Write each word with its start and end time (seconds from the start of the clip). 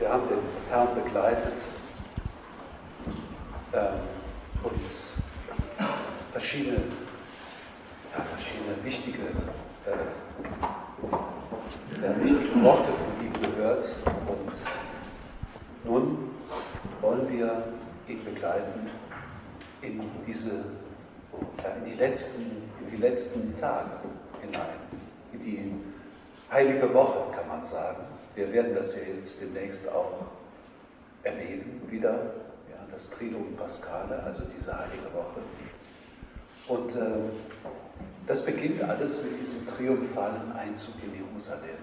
wir 0.00 0.10
haben 0.10 0.26
den 0.28 0.38
Herrn 0.70 0.94
begleitet 0.94 1.52
ähm, 3.74 4.00
und 4.62 4.80
verschiedene, 6.32 6.78
ja, 8.16 8.22
verschiedene 8.22 8.82
wichtige, 8.82 9.18
äh, 9.86 10.06
ja, 12.02 12.24
wichtige 12.24 12.64
Worte 12.64 12.88
von 12.92 13.26
ihm 13.26 13.54
gehört. 13.54 13.84
Und 14.26 14.52
nun 15.84 16.30
wollen 17.02 17.28
wir 17.30 17.62
ihn 18.08 18.24
begleiten 18.24 18.90
in 19.82 20.00
diese, 20.26 20.64
ja, 21.62 21.74
in 21.76 21.84
die 21.84 21.98
letzten, 21.98 22.42
in 22.80 22.90
die 22.90 22.96
letzten 22.96 23.54
Tage 23.60 23.90
hinein, 24.40 24.80
in 25.34 25.40
die 25.40 25.74
heilige 26.50 26.92
Woche, 26.94 27.18
kann 27.36 27.48
man 27.48 27.64
sagen. 27.66 28.09
Wir 28.34 28.52
werden 28.52 28.74
das 28.74 28.94
ja 28.94 29.02
jetzt 29.16 29.40
demnächst 29.42 29.88
auch 29.88 30.26
erleben, 31.22 31.82
wieder, 31.88 32.12
ja, 32.70 32.86
das 32.90 33.10
Triduum 33.10 33.56
Paschale, 33.56 34.22
also 34.22 34.42
diese 34.56 34.76
heilige 34.76 35.12
Woche. 35.12 35.40
Und 36.68 36.94
äh, 36.96 37.30
das 38.26 38.44
beginnt 38.44 38.82
alles 38.82 39.22
mit 39.22 39.40
diesem 39.40 39.66
triumphalen 39.66 40.52
Einzug 40.52 40.94
in 41.02 41.26
Jerusalem. 41.26 41.76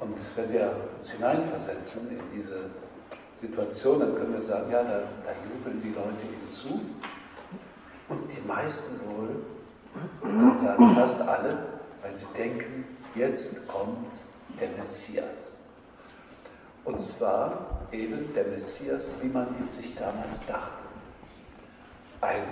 Und 0.00 0.18
wenn 0.34 0.52
wir 0.52 0.76
uns 0.98 1.10
hineinversetzen 1.10 2.10
in 2.10 2.18
diese 2.34 2.70
Situation, 3.40 4.00
dann 4.00 4.16
können 4.16 4.32
wir 4.32 4.40
sagen, 4.40 4.70
ja, 4.72 4.82
da, 4.82 5.02
da 5.24 5.30
jubeln 5.48 5.80
die 5.80 5.90
Leute 5.90 6.26
hinzu. 6.40 6.80
Und 8.08 8.36
die 8.36 8.46
meisten 8.46 9.00
wohl, 9.06 9.44
und 10.22 10.58
sagen 10.58 10.94
fast 10.96 11.20
alle, 11.20 11.58
weil 12.02 12.16
sie 12.16 12.26
denken, 12.36 12.84
jetzt 13.14 13.68
kommt 13.68 14.12
der 14.60 14.70
Messias. 14.70 15.58
Und 16.84 17.00
zwar 17.00 17.82
eben 17.92 18.32
der 18.34 18.44
Messias, 18.44 19.16
wie 19.22 19.28
man 19.28 19.48
ihn 19.58 19.68
sich 19.68 19.94
damals 19.94 20.44
dachte. 20.46 20.82
Ein 22.20 22.42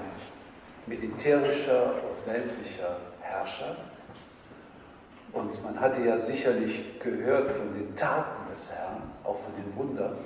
militärischer 0.87 1.95
und 1.95 2.27
weltlicher 2.27 2.97
Herrscher. 3.21 3.77
Und 5.33 5.63
man 5.63 5.79
hatte 5.79 6.03
ja 6.03 6.17
sicherlich 6.17 6.99
gehört 7.01 7.49
von 7.49 7.73
den 7.75 7.95
Taten 7.95 8.51
des 8.51 8.73
Herrn, 8.73 9.03
auch 9.25 9.39
von 9.39 9.55
den 9.57 9.77
Wundern. 9.77 10.17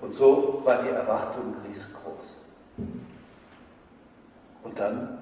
Und 0.00 0.12
so 0.12 0.60
war 0.64 0.82
die 0.82 0.88
Erwartung 0.88 1.54
riesengroß. 1.68 2.48
Und 4.64 4.78
dann 4.78 5.18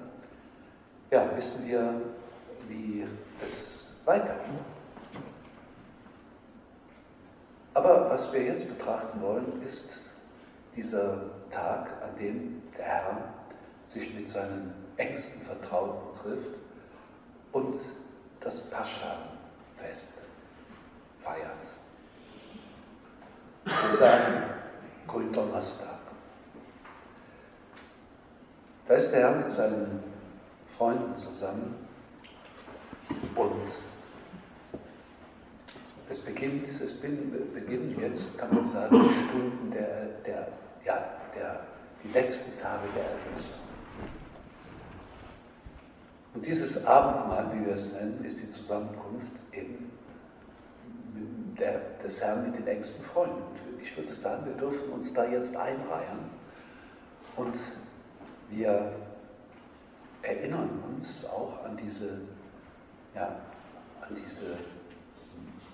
ja, 1.11 1.29
wissen 1.35 1.67
wir, 1.67 2.01
wie 2.67 3.05
es 3.43 4.01
weitergeht. 4.05 4.49
Aber 7.73 8.09
was 8.09 8.33
wir 8.33 8.43
jetzt 8.43 8.67
betrachten 8.77 9.21
wollen, 9.21 9.61
ist 9.63 10.01
dieser 10.75 11.21
Tag, 11.49 11.89
an 12.03 12.15
dem 12.19 12.61
der 12.77 12.85
Herr 12.85 13.17
sich 13.85 14.13
mit 14.13 14.27
seinen 14.27 14.73
engsten 14.97 15.41
Vertrauten 15.41 16.13
trifft 16.21 16.59
und 17.53 17.75
das 18.39 18.69
Pascha-Fest 18.69 20.23
feiert. 21.23 21.67
Wir 23.65 23.95
sagen 23.95 24.43
Gründonnerstag. 25.07 25.99
Da 28.87 28.93
ist 28.95 29.11
der 29.11 29.21
Herr 29.21 29.35
mit 29.35 29.51
seinen 29.51 30.03
Freunden 30.77 31.15
zusammen 31.15 31.75
und 33.35 33.65
es 36.11 36.19
beginnt, 36.19 36.67
es 36.67 36.99
beginnen 36.99 37.95
jetzt, 38.01 38.37
kann 38.37 38.53
man 38.53 38.65
sagen, 38.65 39.01
die 39.01 39.29
Stunden 39.29 39.71
der, 39.71 40.07
der, 40.25 40.47
ja, 40.83 41.05
der, 41.33 41.61
die 42.03 42.09
letzten 42.09 42.61
Tage 42.61 42.83
der 42.93 43.05
Erlösung. 43.05 43.59
Und 46.33 46.45
dieses 46.45 46.85
Abendmahl, 46.85 47.51
wie 47.53 47.65
wir 47.65 47.73
es 47.73 47.93
nennen, 47.93 48.23
ist 48.25 48.41
die 48.41 48.49
Zusammenkunft 48.49 49.31
eben 49.53 49.91
der, 51.57 51.79
des 52.03 52.21
Herrn 52.21 52.45
mit 52.45 52.59
den 52.59 52.67
engsten 52.67 53.05
Freunden. 53.05 53.41
Und 53.41 53.81
ich 53.81 53.95
würde 53.95 54.13
sagen, 54.13 54.45
wir 54.45 54.53
dürfen 54.53 54.91
uns 54.91 55.13
da 55.13 55.25
jetzt 55.25 55.55
einreihen 55.55 56.19
und 57.37 57.57
wir 58.49 58.91
erinnern 60.23 60.69
uns 60.89 61.25
auch 61.25 61.63
an 61.63 61.77
diese, 61.77 62.19
ja, 63.15 63.27
an 64.01 64.15
diese 64.15 64.57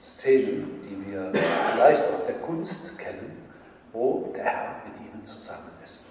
Szenen, 0.02 0.82
die 0.82 1.12
wir 1.12 1.32
vielleicht 1.72 2.12
aus 2.12 2.26
der 2.26 2.36
Kunst 2.36 2.98
kennen, 2.98 3.46
wo 3.92 4.32
der 4.36 4.46
Herr 4.46 4.82
mit 4.86 4.96
ihnen 4.98 5.26
zusammen 5.26 5.72
ist. 5.84 6.06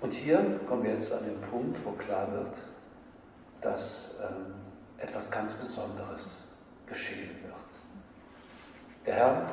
Und 0.00 0.12
hier 0.12 0.60
kommen 0.68 0.84
wir 0.84 0.92
jetzt 0.92 1.12
an 1.12 1.24
den 1.24 1.40
Punkt, 1.40 1.78
wo 1.84 1.92
klar 1.92 2.30
wird, 2.32 2.58
dass 3.60 4.20
ähm, 4.22 4.54
etwas 4.98 5.30
ganz 5.30 5.54
Besonderes 5.54 6.54
geschehen 6.86 7.30
wird. 7.42 7.54
Der 9.04 9.14
Herr 9.14 9.50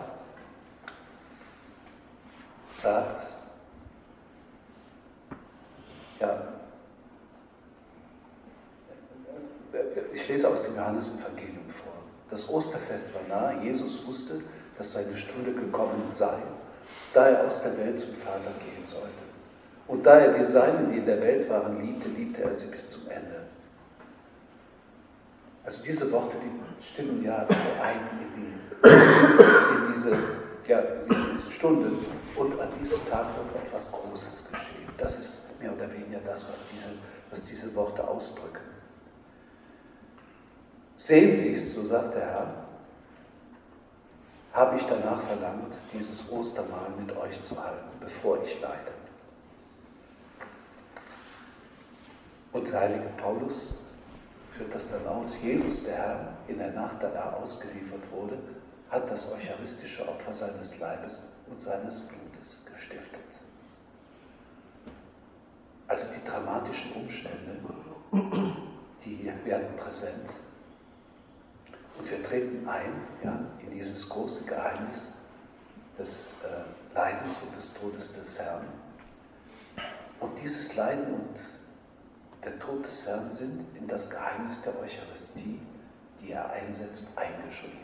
sagt, 2.71 3.27
ja, 6.19 6.52
ich 10.13 10.27
lese 10.29 10.47
aus 10.47 10.63
dem 10.63 10.75
Johannesevangelium 10.75 11.69
vor. 11.69 11.93
Das 12.29 12.49
Osterfest 12.49 13.07
war 13.13 13.21
nahe. 13.27 13.63
Jesus 13.63 14.05
wusste, 14.05 14.41
dass 14.77 14.93
seine 14.93 15.15
Stunde 15.15 15.53
gekommen 15.53 16.09
sei, 16.11 16.37
da 17.13 17.29
er 17.29 17.47
aus 17.47 17.61
der 17.63 17.77
Welt 17.77 17.99
zum 17.99 18.13
Vater 18.13 18.51
gehen 18.59 18.85
sollte. 18.85 19.23
Und 19.87 20.05
da 20.05 20.19
er 20.19 20.33
die 20.33 20.43
Seinen, 20.43 20.91
die 20.91 20.99
in 20.99 21.05
der 21.05 21.21
Welt 21.21 21.49
waren, 21.49 21.81
liebte, 21.81 22.07
liebte 22.09 22.43
er 22.43 22.55
sie 22.55 22.67
bis 22.71 22.89
zum 22.89 23.09
Ende. 23.09 23.43
Also 25.65 25.83
diese 25.83 26.11
Worte, 26.11 26.35
die 26.43 26.83
stimmen 26.83 27.23
ja 27.23 27.45
ein 27.81 27.99
in, 28.21 28.41
die, 28.41 28.89
in 28.89 29.93
diese, 29.93 30.17
ja, 30.67 30.81
diese 31.09 31.51
Stunde. 31.51 31.91
Und 32.35 32.59
an 32.59 32.69
diesem 32.79 32.99
Tag 33.09 33.27
wird 33.37 33.65
etwas 33.65 33.91
Großes 33.91 34.49
geschehen. 34.51 34.89
Das 34.97 35.19
ist 35.19 35.59
mehr 35.59 35.73
oder 35.73 35.91
weniger 35.91 36.19
das, 36.25 36.49
was 36.49 36.65
diese, 36.73 36.89
was 37.29 37.45
diese 37.45 37.75
Worte 37.75 38.05
ausdrücken. 38.07 38.61
Sehnlichst, 40.97 41.73
so 41.75 41.85
sagt 41.85 42.15
der 42.15 42.25
Herr, 42.25 42.53
habe 44.53 44.77
ich 44.77 44.83
danach 44.83 45.19
verlangt, 45.21 45.77
dieses 45.93 46.31
Ostermahl 46.31 46.89
mit 46.99 47.15
euch 47.17 47.41
zu 47.43 47.61
halten, 47.61 47.89
bevor 47.99 48.43
ich 48.43 48.61
leide. 48.61 48.91
Und 52.51 52.67
der 52.67 52.81
heilige 52.81 53.09
Paulus 53.17 53.79
führt 54.51 54.73
das 54.75 54.89
dann 54.89 55.07
aus. 55.07 55.41
Jesus, 55.41 55.85
der 55.85 55.95
Herr, 55.95 56.33
in 56.47 56.59
der 56.59 56.71
Nacht, 56.71 57.01
da 57.01 57.07
er 57.09 57.37
ausgeliefert 57.37 58.03
wurde, 58.11 58.37
hat 58.91 59.09
das 59.09 59.31
eucharistische 59.33 60.07
Opfer 60.07 60.33
seines 60.33 60.79
Leibes 60.79 61.23
und 61.49 61.59
seines 61.59 62.01
Blutes 62.01 62.63
gestiftet. 62.71 63.19
Also 65.87 66.07
die 66.15 66.27
dramatischen 66.27 66.91
Umstände, 66.93 67.57
die 69.03 69.31
werden 69.43 69.75
präsent 69.77 70.29
und 71.97 72.09
wir 72.09 72.23
treten 72.23 72.67
ein 72.67 72.93
ja, 73.23 73.39
in 73.61 73.71
dieses 73.71 74.09
große 74.09 74.45
Geheimnis 74.45 75.13
des 75.97 76.35
äh, 76.43 76.95
Leidens 76.95 77.37
und 77.45 77.55
des 77.55 77.73
Todes 77.73 78.13
des 78.13 78.39
Herrn. 78.39 78.65
Und 80.19 80.39
dieses 80.41 80.75
Leiden 80.75 81.13
und 81.13 81.39
der 82.43 82.57
Tod 82.59 82.85
des 82.85 83.07
Herrn 83.07 83.31
sind 83.31 83.65
in 83.77 83.87
das 83.87 84.09
Geheimnis 84.09 84.61
der 84.61 84.79
Eucharistie, 84.79 85.59
die 86.21 86.31
er 86.31 86.49
einsetzt, 86.51 87.09
eingeschrieben. 87.15 87.79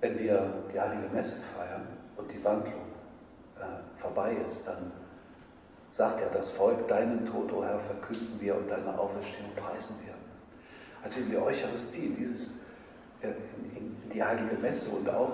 Wenn 0.00 0.18
wir 0.18 0.64
die 0.72 0.80
Heilige 0.80 1.08
Messe 1.08 1.36
feiern 1.56 1.86
und 2.16 2.32
die 2.32 2.42
Wandlung 2.42 2.86
äh, 3.58 4.00
vorbei 4.00 4.32
ist, 4.36 4.66
dann 4.66 4.90
sagt 5.90 6.20
ja 6.20 6.28
das 6.32 6.50
Volk, 6.50 6.86
deinen 6.88 7.26
Tod, 7.26 7.52
o 7.52 7.64
Herr, 7.64 7.80
verkünden 7.80 8.40
wir 8.40 8.56
und 8.56 8.70
deine 8.70 8.96
Auferstehung 8.98 9.50
preisen 9.56 9.96
wir. 10.04 10.14
Also 11.02 11.20
in 11.20 11.30
die 11.30 11.36
Eucharistie, 11.36 12.06
in, 12.06 12.16
dieses, 12.16 12.60
äh, 13.22 13.28
in, 13.76 13.96
die 14.12 14.22
heilige 14.22 14.56
Messe 14.56 14.90
und 14.90 15.08
auch 15.08 15.32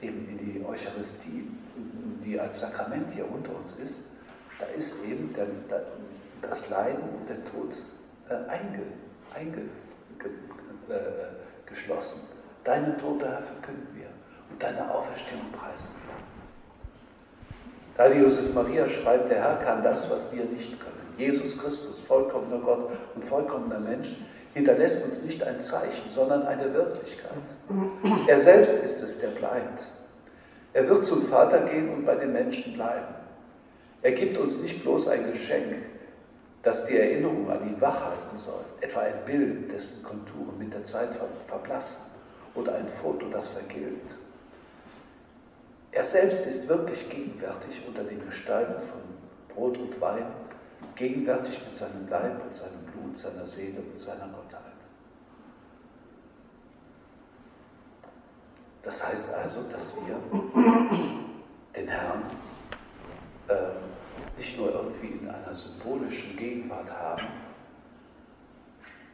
eben 0.00 0.28
in 0.28 0.38
die 0.38 0.64
Eucharistie, 0.64 1.48
die 2.24 2.38
als 2.38 2.60
Sakrament 2.60 3.10
hier 3.10 3.30
unter 3.30 3.56
uns 3.56 3.72
ist, 3.72 4.04
da 4.58 4.66
ist 4.66 5.04
eben 5.04 5.34
der, 5.34 5.46
das 6.42 6.70
Leiden 6.70 7.02
und 7.18 7.28
der 7.28 7.44
Tod 7.44 7.74
äh, 8.28 8.34
eingeschlossen. 8.48 9.00
Einge, 9.34 9.62
äh, 10.88 11.32
Deinen 12.64 12.96
Tod, 12.98 13.22
Herr, 13.22 13.42
verkünden 13.42 13.88
wir 13.94 14.06
und 14.50 14.62
deine 14.62 14.88
Auferstehung 14.94 15.50
preisen 15.50 15.90
wir. 16.06 16.41
Heilige 18.02 18.24
Josef 18.24 18.52
Maria 18.52 18.88
schreibt, 18.88 19.30
der 19.30 19.40
Herr 19.40 19.64
kann 19.64 19.84
das, 19.84 20.10
was 20.10 20.32
wir 20.32 20.44
nicht 20.44 20.80
können. 20.80 21.14
Jesus 21.18 21.56
Christus, 21.62 22.00
vollkommener 22.00 22.58
Gott 22.58 22.90
und 23.14 23.24
vollkommener 23.24 23.78
Mensch, 23.78 24.16
hinterlässt 24.54 25.04
uns 25.04 25.22
nicht 25.22 25.40
ein 25.44 25.60
Zeichen, 25.60 26.10
sondern 26.10 26.44
eine 26.48 26.74
Wirklichkeit. 26.74 27.30
Er 28.26 28.38
selbst 28.40 28.72
ist 28.82 29.00
es, 29.04 29.20
der 29.20 29.28
bleibt. 29.28 29.84
Er 30.72 30.88
wird 30.88 31.04
zum 31.04 31.22
Vater 31.28 31.60
gehen 31.60 31.90
und 31.90 32.04
bei 32.04 32.16
den 32.16 32.32
Menschen 32.32 32.72
bleiben. 32.72 33.14
Er 34.02 34.10
gibt 34.10 34.36
uns 34.36 34.60
nicht 34.62 34.82
bloß 34.82 35.06
ein 35.06 35.30
Geschenk, 35.30 35.76
das 36.64 36.86
die 36.86 36.98
Erinnerung 36.98 37.48
an 37.52 37.68
ihn 37.68 37.80
wachhalten 37.80 38.36
soll, 38.36 38.64
etwa 38.80 39.02
ein 39.02 39.24
Bild, 39.26 39.70
dessen 39.70 40.02
Konturen 40.02 40.58
mit 40.58 40.72
der 40.72 40.82
Zeit 40.82 41.10
verblassen 41.46 42.02
oder 42.56 42.74
ein 42.74 42.88
Foto, 43.00 43.26
das 43.30 43.46
vergilbt. 43.46 44.16
Er 45.92 46.04
selbst 46.04 46.46
ist 46.46 46.68
wirklich 46.68 47.08
gegenwärtig 47.10 47.82
unter 47.86 48.02
den 48.02 48.24
Gestalten 48.24 48.80
von 48.80 49.00
Brot 49.48 49.76
und 49.76 50.00
Wein, 50.00 50.26
gegenwärtig 50.94 51.60
mit 51.66 51.76
seinem 51.76 52.08
Leib 52.08 52.42
und 52.42 52.54
seinem 52.54 52.84
Blut, 52.86 53.16
seiner 53.16 53.46
Seele 53.46 53.80
und 53.80 54.00
seiner 54.00 54.26
Gottheit. 54.28 54.62
Das 58.82 59.06
heißt 59.06 59.32
also, 59.34 59.62
dass 59.70 59.94
wir 59.96 60.18
den 61.76 61.88
Herrn 61.88 62.22
äh, 63.48 63.54
nicht 64.38 64.58
nur 64.58 64.72
irgendwie 64.72 65.08
in 65.08 65.28
einer 65.28 65.54
symbolischen 65.54 66.36
Gegenwart 66.36 66.90
haben, 66.90 67.26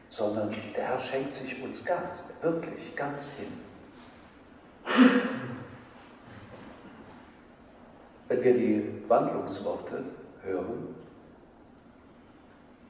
sondern 0.09 0.55
der 0.75 0.85
Herr 0.89 0.99
schenkt 0.99 1.35
sich 1.35 1.61
uns 1.63 1.85
ganz, 1.85 2.31
wirklich 2.41 2.95
ganz 2.97 3.33
hin. 3.33 3.53
Wenn 8.29 8.45
wir 8.45 8.55
die 8.55 9.03
Wandlungsworte 9.09 10.05
hören, 10.43 10.95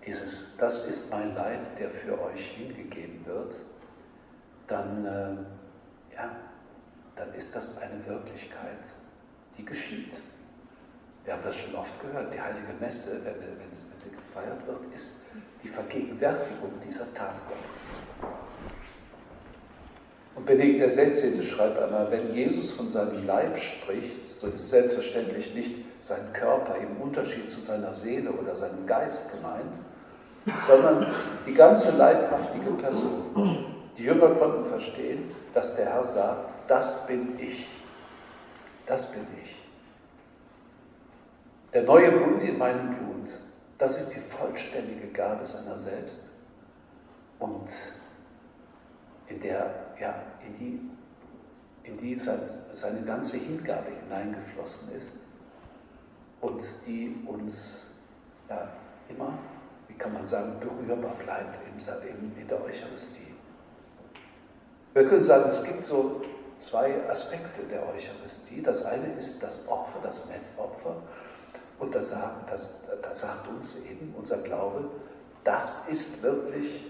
dieses, 0.04 0.56
das 0.56 0.86
ist 0.86 1.10
mein 1.10 1.34
Leib, 1.34 1.76
der 1.76 1.90
für 1.90 2.20
euch 2.20 2.52
hingegeben 2.52 3.24
wird, 3.24 3.54
dann, 4.66 5.04
äh, 5.04 6.14
ja, 6.14 6.30
dann 7.14 7.32
ist 7.34 7.54
das 7.54 7.78
eine 7.78 8.04
Wirklichkeit, 8.06 8.84
die 9.56 9.64
geschieht. 9.64 10.14
Wir 11.24 11.34
haben 11.34 11.42
das 11.42 11.56
schon 11.56 11.74
oft 11.74 12.00
gehört, 12.00 12.32
die 12.32 12.40
heilige 12.40 12.72
Messe, 12.80 13.20
wenn, 13.24 13.34
wenn, 13.34 13.58
wenn 13.58 14.00
sie 14.00 14.10
gefeiert 14.10 14.66
wird, 14.66 14.92
ist 14.94 15.20
die 15.62 15.68
Vergegenwärtigung 15.68 16.72
dieser 16.84 17.12
Tat 17.14 17.36
Gottes. 17.48 17.88
Und 20.38 20.46
Benedikt 20.46 20.80
XVI. 20.80 21.42
schreibt 21.42 21.82
einmal, 21.82 22.12
wenn 22.12 22.32
Jesus 22.32 22.70
von 22.70 22.86
seinem 22.86 23.26
Leib 23.26 23.58
spricht, 23.58 24.32
so 24.32 24.46
ist 24.46 24.70
selbstverständlich 24.70 25.52
nicht 25.52 25.74
sein 26.00 26.32
Körper 26.32 26.76
im 26.76 27.02
Unterschied 27.02 27.50
zu 27.50 27.60
seiner 27.60 27.92
Seele 27.92 28.30
oder 28.30 28.54
seinem 28.54 28.86
Geist 28.86 29.32
gemeint, 29.32 29.74
sondern 30.64 31.12
die 31.44 31.54
ganze 31.54 31.96
leibhaftige 31.96 32.70
Person. 32.80 33.64
Die 33.98 34.04
Jünger 34.04 34.30
konnten 34.36 34.64
verstehen, 34.64 35.34
dass 35.54 35.74
der 35.74 35.86
Herr 35.86 36.04
sagt, 36.04 36.52
das 36.68 37.04
bin 37.08 37.36
ich, 37.40 37.66
das 38.86 39.10
bin 39.10 39.26
ich. 39.42 39.56
Der 41.74 41.82
neue 41.82 42.12
Bund 42.12 42.44
in 42.44 42.58
meinem 42.58 42.90
Blut, 42.90 43.30
das 43.78 43.98
ist 43.98 44.14
die 44.14 44.20
vollständige 44.20 45.08
Gabe 45.08 45.44
seiner 45.44 45.76
selbst 45.78 46.20
und 47.40 47.72
in 49.26 49.40
der, 49.40 49.87
ja, 50.00 50.14
in 50.46 50.58
die, 50.58 51.88
in 51.88 51.96
die 51.98 52.18
seine, 52.18 52.48
seine 52.74 53.02
ganze 53.02 53.36
Hingabe 53.36 53.90
hineingeflossen 54.02 54.92
ist 54.92 55.18
und 56.40 56.62
die 56.86 57.16
uns 57.26 57.94
ja, 58.48 58.68
immer, 59.08 59.38
wie 59.88 59.94
kann 59.94 60.12
man 60.12 60.26
sagen, 60.26 60.58
berührbar 60.60 61.14
bleibt 61.14 61.58
in, 61.66 62.40
in 62.40 62.48
der 62.48 62.62
Eucharistie. 62.62 63.34
Wir 64.94 65.08
können 65.08 65.22
sagen, 65.22 65.48
es 65.48 65.62
gibt 65.62 65.84
so 65.84 66.22
zwei 66.58 67.08
Aspekte 67.08 67.62
der 67.70 67.88
Eucharistie. 67.88 68.62
Das 68.62 68.84
eine 68.84 69.12
ist 69.14 69.42
das 69.42 69.68
Opfer, 69.68 69.98
das 70.02 70.28
Messopfer. 70.28 70.96
Und 71.78 71.94
da 71.94 72.02
sagt, 72.02 72.50
das, 72.50 72.82
das 73.00 73.20
sagt 73.20 73.48
uns 73.48 73.84
eben 73.84 74.14
unser 74.18 74.38
Glaube, 74.38 74.90
das 75.44 75.88
ist 75.88 76.22
wirklich 76.22 76.84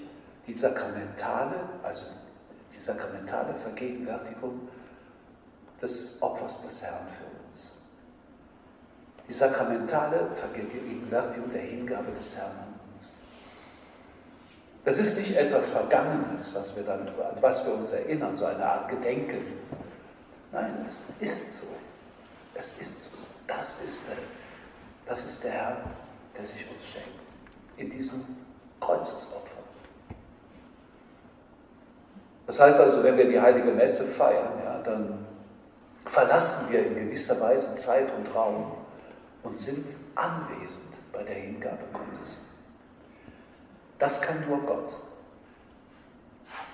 die 0.47 0.55
sakramentale, 0.55 1.69
also 1.83 2.05
die 2.75 2.81
sakramentale 2.81 3.55
Vergegenwärtigung 3.55 4.69
des 5.81 6.21
Opfers 6.21 6.63
des 6.63 6.83
Herrn 6.83 7.07
für 7.19 7.49
uns. 7.49 7.83
Die 9.29 9.33
sakramentale 9.33 10.29
Vergegenwärtigung 10.37 11.53
der 11.53 11.63
Hingabe 11.63 12.13
des 12.13 12.37
Herrn 12.37 12.51
an 12.51 12.75
uns. 12.93 13.15
Das 14.85 14.99
ist 14.99 15.19
nicht 15.19 15.37
etwas 15.37 15.69
Vergangenes, 15.71 16.55
was 16.55 16.75
wir 16.77 16.83
dann, 16.83 17.01
an 17.09 17.37
was 17.41 17.65
wir 17.67 17.75
uns 17.75 17.93
erinnern, 17.93 18.35
so 18.35 18.47
eine 18.47 18.65
Art 18.65 18.89
Gedenken. 18.89 19.45
Nein, 20.53 20.87
es 20.89 21.07
ist 21.21 21.59
so. 21.59 21.67
Es 22.55 22.79
ist 22.79 23.11
so. 23.11 23.19
Das 23.47 23.81
ist 23.83 24.01
der, 24.09 24.17
das 25.07 25.25
ist 25.25 25.45
der 25.45 25.53
Herr, 25.53 25.77
der 26.37 26.45
sich 26.45 26.69
uns 26.71 26.85
schenkt. 26.85 27.09
In 27.77 27.91
diesem 27.91 28.25
Kreuzesopfer. 28.81 29.58
Das 32.49 32.59
heißt 32.59 32.81
also, 32.81 33.05
wenn 33.05 33.19
wir 33.19 33.29
die 33.29 33.39
heilige 33.39 33.71
Messe 33.71 34.05
feiern, 34.05 34.55
ja, 34.65 34.81
dann 34.83 35.27
verlassen 36.07 36.73
wir 36.73 36.87
in 36.87 36.97
gewisser 36.97 37.39
Weise 37.41 37.77
Zeit 37.77 38.09
und 38.17 38.35
Raum 38.35 38.73
und 39.43 39.59
sind 39.59 39.85
anwesend 40.15 40.95
bei 41.13 41.23
der 41.25 41.35
Hingabe 41.35 41.85
Gottes. 41.93 42.47
Das 43.99 44.23
kann 44.23 44.37
nur 44.49 44.61
Gott. 44.61 44.95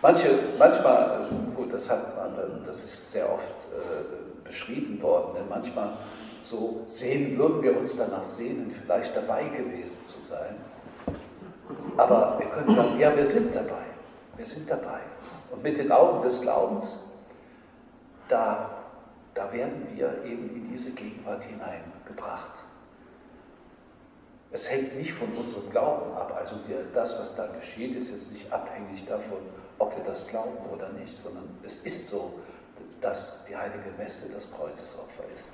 Manche, 0.01 0.39
manchmal, 0.57 1.27
gut, 1.57 1.73
das, 1.73 1.91
hat 1.91 2.17
man, 2.17 2.63
das 2.65 2.85
ist 2.85 3.11
sehr 3.11 3.33
oft 3.33 3.43
äh, 3.73 4.45
beschrieben 4.47 5.03
worden, 5.03 5.35
denn 5.35 5.49
manchmal 5.49 5.95
so 6.43 6.85
sehen, 6.87 7.37
würden 7.37 7.63
wir 7.63 7.77
uns 7.77 7.97
danach 7.97 8.23
sehnen, 8.23 8.71
vielleicht 8.71 9.17
dabei 9.17 9.49
gewesen 9.49 10.05
zu 10.05 10.23
sein. 10.23 10.55
Aber 11.97 12.37
wir 12.39 12.47
können 12.47 12.77
sagen, 12.77 13.01
ja, 13.01 13.17
wir 13.17 13.27
sind 13.27 13.53
dabei. 13.53 13.94
Wir 14.37 14.45
sind 14.45 14.69
dabei. 14.69 15.01
Und 15.51 15.63
mit 15.63 15.79
den 15.79 15.93
Augen 15.93 16.23
des 16.23 16.41
Glaubens, 16.41 17.05
da, 18.29 18.71
da 19.35 19.53
werden 19.53 19.87
wir 19.95 20.25
eben 20.25 20.55
in 20.55 20.69
diese 20.73 20.91
Gegenwart 20.93 21.45
hineingebracht. 21.45 22.61
Es 24.51 24.71
hängt 24.71 24.97
nicht 24.97 25.13
von 25.13 25.33
unserem 25.37 25.69
Glauben 25.71 26.15
ab. 26.15 26.33
Also 26.39 26.57
wir, 26.69 26.85
das, 26.95 27.19
was 27.19 27.35
da 27.35 27.47
geschieht, 27.49 27.97
ist 27.97 28.11
jetzt 28.11 28.33
nicht 28.33 28.53
abhängig 28.53 29.05
davon, 29.07 29.39
ob 29.79 29.97
wir 29.97 30.05
das 30.05 30.29
glauben 30.29 30.57
oder 30.73 30.91
nicht, 30.91 31.13
sondern 31.13 31.49
es 31.65 31.81
ist 31.81 32.09
so, 32.09 32.35
dass 33.01 33.45
die 33.47 33.57
heilige 33.57 33.91
Messe 33.99 34.33
das 34.33 34.53
Kreuzesopfer 34.53 35.25
ist. 35.35 35.51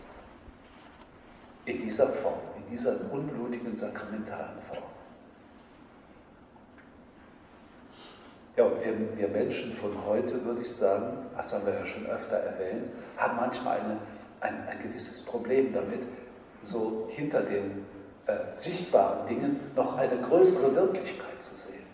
In 1.65 1.81
dieser 1.81 2.09
Form, 2.09 2.41
in 2.57 2.71
dieser 2.71 3.11
unblutigen 3.11 3.75
sakramentalen 3.75 4.59
Form. 4.69 4.83
Ja, 8.61 8.67
und 8.67 8.85
wir, 8.85 9.17
wir 9.17 9.29
Menschen 9.29 9.73
von 9.73 9.91
heute, 10.05 10.45
würde 10.45 10.61
ich 10.61 10.71
sagen, 10.71 11.17
das 11.35 11.51
haben 11.55 11.65
wir 11.65 11.73
ja 11.73 11.87
schon 11.87 12.05
öfter 12.05 12.37
erwähnt, 12.37 12.91
haben 13.17 13.37
manchmal 13.37 13.81
eine, 13.81 13.97
ein, 14.41 14.69
ein 14.69 14.83
gewisses 14.83 15.25
Problem 15.25 15.73
damit, 15.73 16.01
so 16.63 17.09
hinter 17.09 17.41
den 17.41 17.87
äh, 18.27 18.37
sichtbaren 18.59 19.27
Dingen 19.29 19.61
noch 19.75 19.97
eine 19.97 20.21
größere 20.21 20.75
Wirklichkeit 20.75 21.43
zu 21.43 21.57
sehen. 21.57 21.87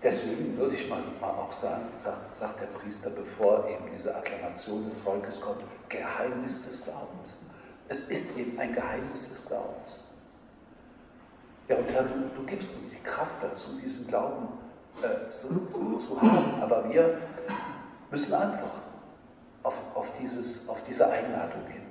Deswegen 0.00 0.56
würde 0.56 0.76
ich 0.76 0.88
mal, 0.88 1.02
mal 1.20 1.30
auch 1.30 1.52
sagen, 1.52 1.86
sagt, 1.96 2.36
sagt, 2.36 2.60
der 2.60 2.66
Priester, 2.66 3.10
bevor 3.10 3.68
eben 3.68 3.86
diese 3.92 4.14
Akklamation 4.14 4.84
des 4.88 5.00
Volkes 5.00 5.40
kommt, 5.40 5.64
Geheimnis 5.88 6.64
des 6.64 6.84
Glaubens. 6.84 7.40
Es 7.88 8.04
ist 8.10 8.38
eben 8.38 8.56
ein 8.60 8.72
Geheimnis 8.72 9.30
des 9.30 9.44
Glaubens. 9.44 10.13
Ja, 11.68 11.76
und 11.76 11.90
Herr, 11.90 12.02
du, 12.02 12.30
du 12.36 12.44
gibst 12.44 12.74
uns 12.74 12.90
die 12.90 13.02
Kraft 13.02 13.42
dazu, 13.42 13.70
diesen 13.82 14.06
Glauben 14.06 14.48
äh, 15.02 15.28
zu, 15.28 15.66
zu, 15.66 15.96
zu, 15.96 16.20
haben. 16.22 16.60
Aber 16.60 16.88
wir 16.90 17.18
müssen 18.10 18.34
antworten 18.34 18.82
auf, 19.62 19.74
auf, 19.94 20.12
dieses, 20.20 20.68
auf 20.68 20.82
diese 20.86 21.10
Einladung 21.10 21.66
hin. 21.68 21.82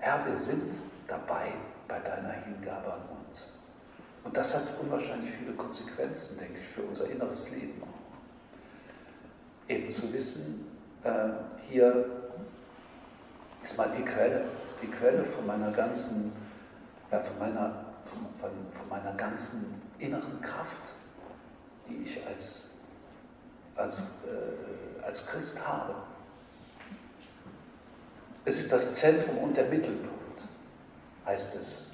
Herr, 0.00 0.26
wir 0.26 0.36
sind 0.36 0.72
dabei 1.06 1.52
bei 1.86 2.00
deiner 2.00 2.32
Hingabe 2.32 2.92
an 2.92 3.02
uns. 3.26 3.58
Und 4.24 4.36
das 4.36 4.54
hat 4.54 4.64
unwahrscheinlich 4.82 5.30
viele 5.30 5.52
Konsequenzen, 5.52 6.38
denke 6.38 6.58
ich, 6.60 6.68
für 6.68 6.82
unser 6.82 7.08
inneres 7.08 7.50
Leben. 7.50 7.82
Eben 9.68 9.88
zu 9.88 10.12
wissen, 10.12 10.66
äh, 11.04 11.28
hier 11.68 12.04
ist 13.62 13.78
mal 13.78 13.90
die 13.96 14.02
Quelle, 14.02 14.46
die 14.82 14.88
Quelle 14.88 15.24
von 15.24 15.46
meiner 15.46 15.70
ganzen 15.70 16.32
ja, 17.10 17.20
von, 17.20 17.38
meiner, 17.38 17.84
von, 18.40 18.50
von 18.70 18.88
meiner 18.88 19.12
ganzen 19.14 19.80
inneren 19.98 20.40
Kraft, 20.40 20.94
die 21.88 22.02
ich 22.04 22.26
als, 22.26 22.70
als, 23.76 24.14
äh, 24.26 25.04
als 25.04 25.26
Christ 25.26 25.66
habe. 25.66 25.94
Es 28.44 28.58
ist 28.60 28.72
das 28.72 28.94
Zentrum 28.94 29.38
und 29.38 29.56
der 29.56 29.66
Mittelpunkt, 29.66 30.42
heißt 31.26 31.56
es 31.56 31.92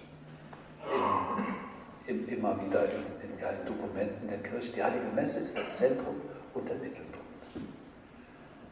in, 2.07 2.15
in, 2.15 2.29
immer 2.29 2.61
wieder 2.65 2.85
in, 2.85 3.03
in 3.23 3.67
Dokumenten 3.67 4.29
der 4.29 4.39
Kirche. 4.39 4.73
Die 4.73 4.83
Heilige 4.83 5.07
Messe 5.15 5.41
ist 5.41 5.57
das 5.57 5.77
Zentrum 5.77 6.21
und 6.53 6.69
der 6.69 6.77
Mittelpunkt. 6.77 7.15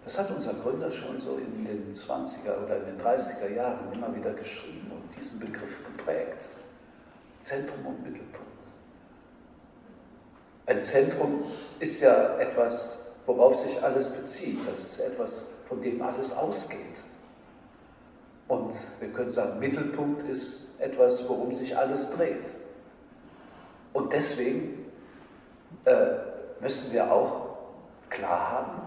Das 0.04 0.18
hat 0.18 0.30
unser 0.30 0.54
Gründer 0.54 0.90
schon 0.90 1.20
so 1.20 1.36
in 1.36 1.64
den 1.64 1.92
20er 1.92 2.64
oder 2.64 2.76
in 2.78 2.86
den 2.86 3.00
30er 3.00 3.48
Jahren 3.54 3.92
immer 3.92 4.14
wieder 4.14 4.32
geschrieben 4.32 4.81
diesen 5.16 5.40
Begriff 5.40 5.84
geprägt. 5.84 6.44
Zentrum 7.42 7.86
und 7.86 8.02
Mittelpunkt. 8.02 8.46
Ein 10.66 10.80
Zentrum 10.80 11.44
ist 11.80 12.00
ja 12.00 12.38
etwas, 12.38 13.06
worauf 13.26 13.56
sich 13.56 13.82
alles 13.82 14.10
bezieht. 14.10 14.60
Das 14.66 14.78
ist 14.80 15.00
etwas, 15.00 15.46
von 15.68 15.80
dem 15.80 16.00
alles 16.02 16.36
ausgeht. 16.36 16.78
Und 18.48 18.74
wir 19.00 19.08
können 19.08 19.30
sagen, 19.30 19.58
Mittelpunkt 19.58 20.28
ist 20.28 20.80
etwas, 20.80 21.28
worum 21.28 21.52
sich 21.52 21.76
alles 21.76 22.10
dreht. 22.12 22.52
Und 23.92 24.12
deswegen 24.12 24.86
äh, 25.84 26.16
müssen 26.60 26.92
wir 26.92 27.10
auch 27.10 27.56
klar 28.08 28.50
haben, 28.50 28.82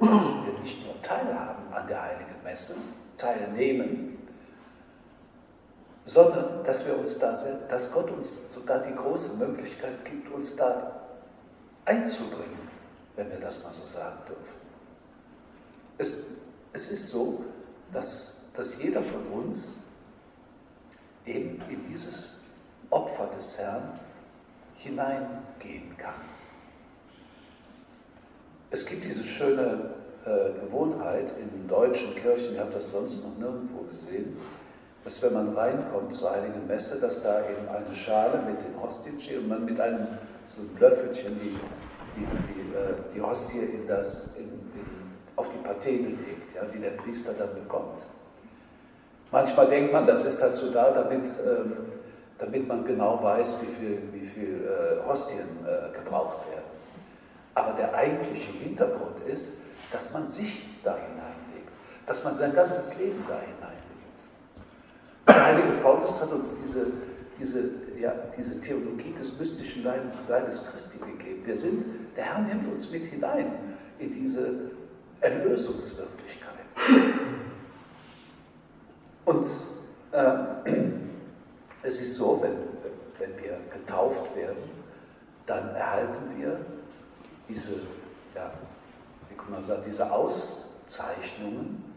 dass 0.00 0.46
wir 0.46 0.58
nicht 0.60 0.84
nur 0.84 1.00
teilhaben 1.02 1.72
an 1.72 1.86
der 1.86 2.02
Heiligen 2.02 2.42
Messe, 2.42 2.74
teilnehmen, 3.18 4.15
sondern 6.06 6.64
dass 6.64 6.86
wir 6.86 6.96
uns 6.96 7.18
da 7.18 7.34
sind, 7.34 7.58
dass 7.68 7.92
Gott 7.92 8.10
uns 8.10 8.52
sogar 8.54 8.78
die 8.78 8.94
große 8.94 9.34
Möglichkeit 9.36 10.04
gibt, 10.04 10.32
uns 10.32 10.56
da 10.56 11.02
einzubringen, 11.84 12.68
wenn 13.16 13.28
wir 13.28 13.40
das 13.40 13.62
mal 13.64 13.72
so 13.72 13.84
sagen 13.84 14.18
dürfen. 14.26 14.56
Es, 15.98 16.26
es 16.72 16.90
ist 16.92 17.08
so, 17.08 17.44
dass, 17.92 18.46
dass 18.54 18.80
jeder 18.80 19.02
von 19.02 19.26
uns 19.26 19.78
eben 21.26 21.60
in 21.68 21.88
dieses 21.88 22.40
Opfer 22.90 23.26
des 23.36 23.58
Herrn 23.58 23.98
hineingehen 24.76 25.96
kann. 25.98 26.14
Es 28.70 28.86
gibt 28.86 29.04
diese 29.04 29.24
schöne 29.24 29.94
äh, 30.24 30.60
Gewohnheit 30.60 31.32
in 31.40 31.66
deutschen 31.66 32.14
Kirchen, 32.14 32.54
ich 32.54 32.60
habe 32.60 32.70
das 32.70 32.92
sonst 32.92 33.24
noch 33.24 33.36
nirgendwo 33.38 33.82
gesehen, 33.82 34.36
dass 35.06 35.22
wenn 35.22 35.34
man 35.34 35.56
reinkommt 35.56 36.12
zur 36.12 36.32
Heiligen 36.32 36.66
Messe, 36.66 37.00
dass 37.00 37.22
da 37.22 37.38
eben 37.42 37.68
eine 37.68 37.94
Schale 37.94 38.42
mit 38.44 38.58
den 38.58 38.82
Hostien 38.82 39.20
steht 39.20 39.38
und 39.38 39.48
man 39.48 39.64
mit 39.64 39.80
einem 39.80 40.08
so 40.44 40.62
einem 40.62 40.76
Löffelchen 40.80 41.38
die, 41.38 41.56
die, 42.16 42.26
die, 42.26 42.76
äh, 42.76 43.14
die 43.14 43.22
Hostie 43.22 43.60
in 43.60 43.86
das, 43.86 44.34
in, 44.36 44.46
in, 44.46 45.12
auf 45.36 45.48
die 45.48 45.58
Patene 45.58 46.08
legt, 46.08 46.56
ja, 46.56 46.64
die 46.64 46.80
der 46.80 46.90
Priester 46.90 47.34
dann 47.38 47.54
bekommt. 47.54 48.04
Manchmal 49.30 49.68
denkt 49.68 49.92
man, 49.92 50.08
das 50.08 50.24
ist 50.24 50.42
dazu 50.42 50.72
da, 50.72 50.90
damit, 50.90 51.24
ähm, 51.24 51.72
damit 52.38 52.66
man 52.66 52.84
genau 52.84 53.22
weiß, 53.22 53.58
wie 53.62 53.66
viel, 53.66 54.02
wie 54.12 54.26
viel 54.26 54.64
äh, 54.64 55.08
Hostien 55.08 55.46
äh, 55.64 55.96
gebraucht 55.96 56.38
werden. 56.50 56.66
Aber 57.54 57.74
der 57.74 57.94
eigentliche 57.94 58.50
Hintergrund 58.50 59.20
ist, 59.28 59.58
dass 59.92 60.12
man 60.12 60.26
sich 60.26 60.66
da 60.82 60.96
hineinlegt, 60.96 61.70
dass 62.06 62.24
man 62.24 62.34
sein 62.34 62.52
ganzes 62.52 62.98
Leben 62.98 63.24
da 63.28 63.34
hineinlegt. 63.38 63.65
Der 65.26 65.44
heilige 65.44 65.72
Paulus 65.82 66.20
hat 66.20 66.32
uns 66.32 66.54
diese, 66.62 66.86
diese, 67.38 67.70
ja, 67.98 68.14
diese 68.36 68.60
Theologie 68.60 69.12
des 69.18 69.38
mystischen 69.38 69.84
Leibes 69.84 70.64
Christi 70.70 70.98
gegeben. 70.98 71.42
Wir 71.44 71.56
sind, 71.56 71.84
der 72.16 72.24
Herr 72.24 72.42
nimmt 72.42 72.66
uns 72.68 72.90
mit 72.90 73.04
hinein 73.04 73.52
in 73.98 74.12
diese 74.12 74.70
Erlösungswirklichkeit. 75.20 76.54
Und 79.24 79.46
äh, 80.12 80.36
es 81.82 82.00
ist 82.00 82.14
so, 82.14 82.40
wenn, 82.42 82.56
wenn 83.18 83.42
wir 83.42 83.58
getauft 83.72 84.34
werden, 84.36 84.70
dann 85.46 85.74
erhalten 85.74 86.38
wir 86.38 86.60
diese, 87.48 87.80
ja, 88.34 88.52
wie 89.28 89.36
kann 89.36 89.50
man 89.50 89.62
sagen, 89.62 89.82
diese 89.84 90.10
Auszeichnungen 90.10 91.95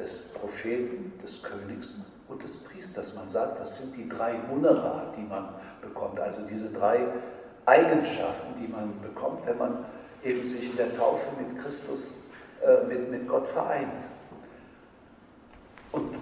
des 0.00 0.32
Propheten, 0.34 1.12
des 1.22 1.42
Königs 1.42 1.98
und 2.28 2.42
des 2.42 2.64
Priesters. 2.64 3.14
Man 3.14 3.28
sagt, 3.28 3.60
das 3.60 3.78
sind 3.78 3.96
die 3.96 4.08
drei 4.08 4.34
Munera, 4.48 5.12
die 5.16 5.22
man 5.22 5.48
bekommt, 5.82 6.18
also 6.18 6.46
diese 6.46 6.70
drei 6.70 7.06
Eigenschaften, 7.66 8.54
die 8.60 8.68
man 8.68 9.00
bekommt, 9.02 9.46
wenn 9.46 9.58
man 9.58 9.84
eben 10.24 10.44
sich 10.44 10.70
in 10.70 10.76
der 10.76 10.94
Taufe 10.96 11.26
mit 11.38 11.58
Christus, 11.62 12.20
äh, 12.64 12.86
mit, 12.86 13.10
mit 13.10 13.28
Gott 13.28 13.46
vereint. 13.46 13.98
Und 15.92 16.16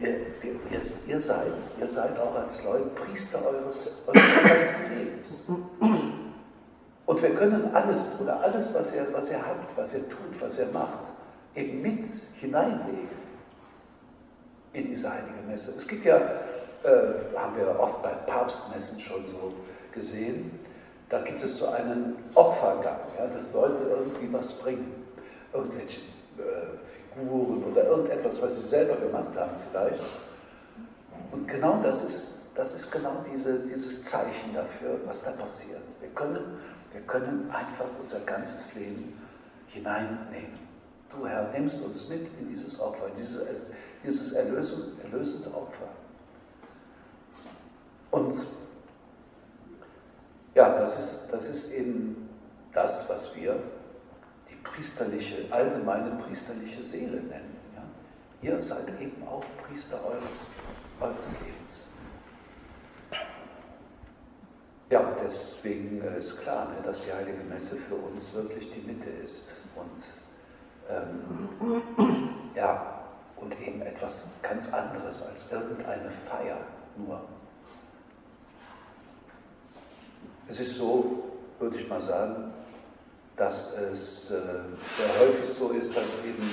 ihr, 0.00 0.08
ihr, 0.42 0.80
ihr, 1.06 1.20
seid, 1.20 1.52
ihr 1.78 1.88
seid 1.88 2.18
auch 2.18 2.34
als 2.34 2.64
Leute 2.64 2.86
Priester 2.94 3.40
eures, 3.46 4.04
eures 4.06 4.42
ganzen 4.44 4.98
Lebens. 4.98 5.44
Und 7.06 7.22
wir 7.22 7.34
können 7.34 7.74
alles 7.74 8.20
oder 8.20 8.40
alles, 8.40 8.72
was 8.74 8.94
ihr, 8.94 9.06
was 9.12 9.30
ihr 9.30 9.44
habt, 9.44 9.76
was 9.76 9.94
ihr 9.94 10.08
tut, 10.08 10.40
was 10.40 10.58
ihr 10.58 10.66
macht, 10.66 11.10
eben 11.54 11.82
mit 11.82 12.04
hineinlegen 12.40 13.20
in 14.72 14.86
diese 14.86 15.10
heilige 15.12 15.42
Messe. 15.48 15.74
Es 15.76 15.86
gibt 15.86 16.04
ja, 16.04 16.16
äh, 16.16 17.36
haben 17.36 17.56
wir 17.56 17.78
oft 17.78 18.02
bei 18.02 18.10
Papstmessen 18.10 19.00
schon 19.00 19.26
so 19.26 19.52
gesehen, 19.92 20.58
da 21.08 21.20
gibt 21.22 21.42
es 21.42 21.58
so 21.58 21.66
einen 21.66 22.16
Opfergang, 22.34 23.00
ja, 23.18 23.26
dass 23.26 23.52
Leute 23.52 23.82
irgendwie 23.90 24.32
was 24.32 24.52
bringen, 24.52 24.92
irgendwelche 25.52 26.00
äh, 26.38 26.78
Figuren 27.14 27.64
oder 27.64 27.84
irgendetwas, 27.84 28.40
was 28.40 28.56
sie 28.60 28.68
selber 28.68 28.96
gemacht 28.96 29.36
haben 29.36 29.50
vielleicht. 29.70 30.00
Und 31.32 31.48
genau 31.48 31.80
das 31.82 32.04
ist, 32.04 32.50
das 32.54 32.74
ist 32.74 32.90
genau 32.90 33.24
diese, 33.30 33.60
dieses 33.66 34.04
Zeichen 34.04 34.54
dafür, 34.54 35.00
was 35.04 35.24
da 35.24 35.32
passiert. 35.32 35.82
Wir 36.00 36.10
können, 36.10 36.58
wir 36.92 37.00
können 37.02 37.50
einfach 37.50 37.86
unser 38.00 38.20
ganzes 38.20 38.74
Leben 38.74 39.12
hineinnehmen. 39.66 40.69
Du 41.10 41.26
Herr, 41.26 41.50
nimmst 41.50 41.82
uns 41.82 42.08
mit 42.08 42.28
in 42.38 42.46
dieses 42.46 42.80
Opfer, 42.80 43.10
dieses, 43.16 43.70
dieses 44.02 44.32
erlösende, 44.32 45.54
Opfer. 45.54 45.88
Und 48.10 48.34
ja, 50.54 50.78
das 50.78 50.98
ist, 50.98 51.32
das 51.32 51.46
ist 51.46 51.72
eben 51.72 52.28
das, 52.72 53.08
was 53.08 53.34
wir 53.36 53.60
die 54.48 54.56
priesterliche, 54.56 55.44
allgemeine 55.50 56.22
priesterliche 56.22 56.84
Seele 56.84 57.20
nennen. 57.22 57.56
Ja? 57.74 58.50
Ihr 58.50 58.60
seid 58.60 58.88
eben 59.00 59.26
auch 59.26 59.44
Priester 59.66 60.04
eures, 60.04 60.50
eures 61.00 61.40
Lebens. 61.40 61.88
Ja, 64.90 65.14
deswegen 65.22 66.02
ist 66.02 66.40
klar, 66.40 66.68
ne, 66.70 66.82
dass 66.82 67.02
die 67.04 67.12
Heilige 67.12 67.44
Messe 67.44 67.76
für 67.76 67.94
uns 67.94 68.34
wirklich 68.34 68.70
die 68.70 68.80
Mitte 68.80 69.08
ist. 69.08 69.52
Und 69.76 70.02
ähm, 70.90 71.88
ja, 72.54 73.00
und 73.36 73.58
eben 73.60 73.82
etwas 73.82 74.32
ganz 74.42 74.72
anderes 74.72 75.26
als 75.26 75.50
irgendeine 75.50 76.10
Feier 76.10 76.58
nur. 76.96 77.20
Es 80.48 80.60
ist 80.60 80.76
so, 80.76 81.24
würde 81.58 81.78
ich 81.78 81.88
mal 81.88 82.00
sagen, 82.00 82.52
dass 83.36 83.76
es 83.78 84.30
äh, 84.30 84.34
sehr 84.96 85.20
häufig 85.20 85.48
so 85.48 85.70
ist, 85.70 85.96
dass 85.96 86.24
eben 86.24 86.50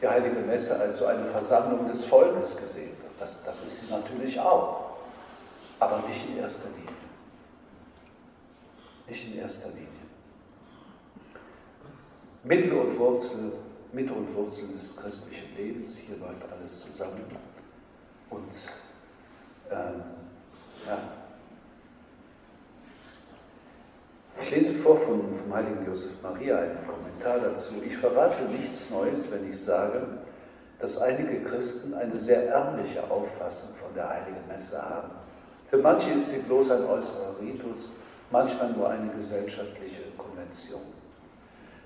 die 0.00 0.06
Heilige 0.06 0.40
Messe 0.40 0.78
als 0.78 0.98
so 0.98 1.06
eine 1.06 1.24
Versammlung 1.24 1.88
des 1.88 2.04
Volkes 2.04 2.56
gesehen 2.56 2.96
wird. 3.02 3.12
Das, 3.18 3.42
das 3.44 3.62
ist 3.64 3.80
sie 3.80 3.90
natürlich 3.90 4.38
auch, 4.38 4.98
aber 5.80 6.02
nicht 6.06 6.28
in 6.28 6.38
erster 6.38 6.68
Linie. 6.68 6.88
Nicht 9.08 9.32
in 9.32 9.38
erster 9.38 9.70
Linie. 9.70 9.88
Mittel 12.44 12.72
und 12.72 12.98
Wurzel 12.98 13.52
Mitte 13.92 14.12
und 14.12 14.34
Wurzel 14.34 14.68
des 14.68 14.96
christlichen 14.96 15.56
Lebens. 15.56 15.96
Hier 15.96 16.16
läuft 16.18 16.50
alles 16.52 16.80
zusammen. 16.80 17.24
Und 18.30 18.52
ähm, 19.70 20.02
ja. 20.86 20.98
Ich 24.40 24.50
lese 24.50 24.74
vor 24.74 24.96
von, 24.96 25.20
vom 25.34 25.52
heiligen 25.52 25.84
Josef 25.86 26.22
Maria 26.22 26.58
einen 26.58 26.86
Kommentar 26.86 27.40
dazu. 27.40 27.74
Ich 27.84 27.96
verrate 27.96 28.44
nichts 28.44 28.90
Neues, 28.90 29.30
wenn 29.32 29.48
ich 29.48 29.60
sage, 29.60 30.06
dass 30.78 30.98
einige 30.98 31.42
Christen 31.42 31.94
eine 31.94 32.18
sehr 32.18 32.48
ärmliche 32.48 33.10
Auffassung 33.10 33.74
von 33.76 33.92
der 33.94 34.08
heiligen 34.08 34.46
Messe 34.46 34.80
haben. 34.80 35.10
Für 35.66 35.78
manche 35.78 36.10
ist 36.12 36.30
sie 36.30 36.38
bloß 36.38 36.70
ein 36.70 36.84
äußerer 36.84 37.38
Ritus, 37.40 37.90
manchmal 38.30 38.72
nur 38.72 38.88
eine 38.88 39.12
gesellschaftliche 39.12 40.02
Konvention. 40.16 40.82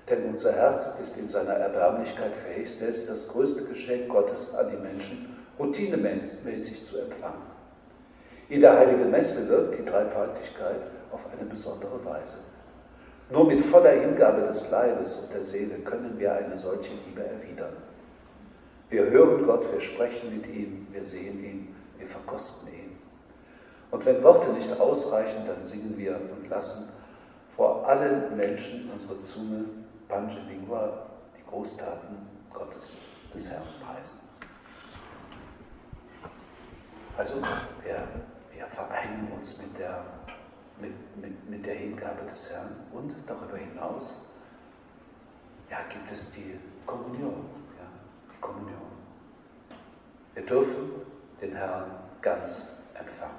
Denn 0.09 0.25
unser 0.25 0.51
Herz 0.51 0.99
ist 1.01 1.17
in 1.17 1.29
seiner 1.29 1.53
Erbärmlichkeit 1.53 2.35
fähig, 2.35 2.69
selbst 2.69 3.09
das 3.09 3.27
größte 3.29 3.63
Geschenk 3.65 4.09
Gottes 4.09 4.53
an 4.53 4.69
die 4.69 4.77
Menschen 4.77 5.37
routinemäßig 5.57 6.83
zu 6.83 6.99
empfangen. 6.99 7.43
In 8.49 8.59
der 8.59 8.77
Heiligen 8.77 9.09
Messe 9.09 9.47
wirkt 9.47 9.79
die 9.79 9.85
Dreifaltigkeit 9.85 10.85
auf 11.11 11.25
eine 11.31 11.49
besondere 11.49 12.03
Weise. 12.03 12.35
Nur 13.31 13.45
mit 13.45 13.61
voller 13.61 13.91
Hingabe 13.91 14.41
des 14.41 14.69
Leibes 14.69 15.15
und 15.15 15.33
der 15.33 15.43
Seele 15.43 15.75
können 15.79 16.19
wir 16.19 16.33
eine 16.33 16.57
solche 16.57 16.91
Liebe 17.07 17.25
erwidern. 17.25 17.73
Wir 18.89 19.05
hören 19.05 19.45
Gott, 19.45 19.71
wir 19.71 19.79
sprechen 19.79 20.35
mit 20.35 20.45
ihm, 20.47 20.85
wir 20.91 21.03
sehen 21.03 21.43
ihn, 21.43 21.75
wir 21.97 22.07
verkosten 22.07 22.67
ihn. 22.67 22.97
Und 23.91 24.05
wenn 24.05 24.21
Worte 24.21 24.51
nicht 24.51 24.79
ausreichen, 24.79 25.43
dann 25.47 25.63
singen 25.63 25.95
wir 25.97 26.19
und 26.35 26.49
lassen 26.49 26.89
vor 27.55 27.87
allen 27.87 28.35
Menschen 28.35 28.89
unsere 28.91 29.21
Zunge, 29.21 29.65
Pange 30.13 30.39
Lingua, 30.47 31.07
die 31.35 31.43
Großtaten 31.49 32.17
Gottes, 32.53 32.99
des 33.33 33.49
Herrn 33.49 33.63
preisen. 33.83 34.19
Also 37.17 37.41
wir, 37.83 38.07
wir 38.51 38.65
vereinen 38.67 39.27
uns 39.35 39.57
mit 39.57 39.75
der, 39.79 40.05
mit, 40.79 40.93
mit, 41.17 41.49
mit 41.49 41.65
der 41.65 41.73
Hingabe 41.73 42.25
des 42.29 42.51
Herrn 42.51 42.75
und 42.91 43.15
darüber 43.25 43.57
hinaus 43.57 44.25
ja, 45.71 45.79
gibt 45.89 46.11
es 46.11 46.29
die 46.33 46.59
Kommunion. 46.85 47.45
Ja, 47.79 47.87
die 48.31 48.39
Kommunion. 48.39 48.91
Wir 50.35 50.45
dürfen 50.45 50.91
den 51.41 51.55
Herrn 51.55 51.89
ganz 52.21 52.83
empfangen. 52.93 53.33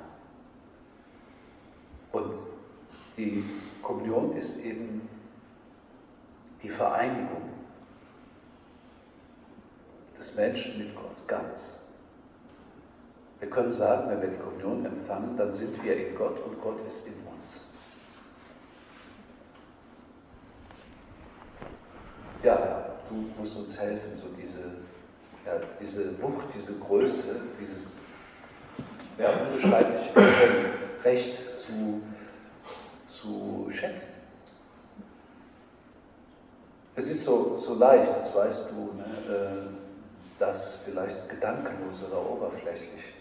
Und 2.10 2.34
die 3.16 3.44
Kommunion 3.80 4.32
ist 4.32 4.64
eben 4.64 5.13
die 6.64 6.70
Vereinigung 6.70 7.42
des 10.18 10.34
Menschen 10.34 10.78
mit 10.78 10.96
Gott 10.96 11.28
ganz. 11.28 11.80
Wir 13.38 13.50
können 13.50 13.70
sagen, 13.70 14.10
wenn 14.10 14.22
wir 14.22 14.28
die 14.28 14.38
Kommunion 14.38 14.86
empfangen, 14.86 15.36
dann 15.36 15.52
sind 15.52 15.82
wir 15.84 15.94
in 15.94 16.14
Gott 16.16 16.40
und 16.40 16.58
Gott 16.62 16.80
ist 16.86 17.06
in 17.06 17.12
uns. 17.26 17.68
Ja, 22.42 22.96
du 23.10 23.26
musst 23.38 23.56
uns 23.56 23.78
helfen, 23.78 24.14
so 24.14 24.28
diese, 24.28 24.76
ja, 25.44 25.60
diese 25.78 26.20
Wucht, 26.22 26.46
diese 26.54 26.78
Größe, 26.78 27.42
dieses 27.60 27.98
ja, 29.18 29.30
unbeschreibliche 29.30 30.72
Recht 31.04 31.56
zu, 31.56 32.00
zu 33.04 33.68
schätzen. 33.70 34.23
Es 36.96 37.08
ist 37.08 37.24
so, 37.24 37.58
so 37.58 37.74
leicht, 37.74 38.14
das 38.16 38.34
weißt 38.34 38.70
du, 38.70 38.94
ne, 38.94 39.34
äh, 39.34 39.74
das 40.38 40.82
vielleicht 40.84 41.28
gedankenlos 41.28 42.04
oder 42.04 42.20
oberflächlich 42.30 43.14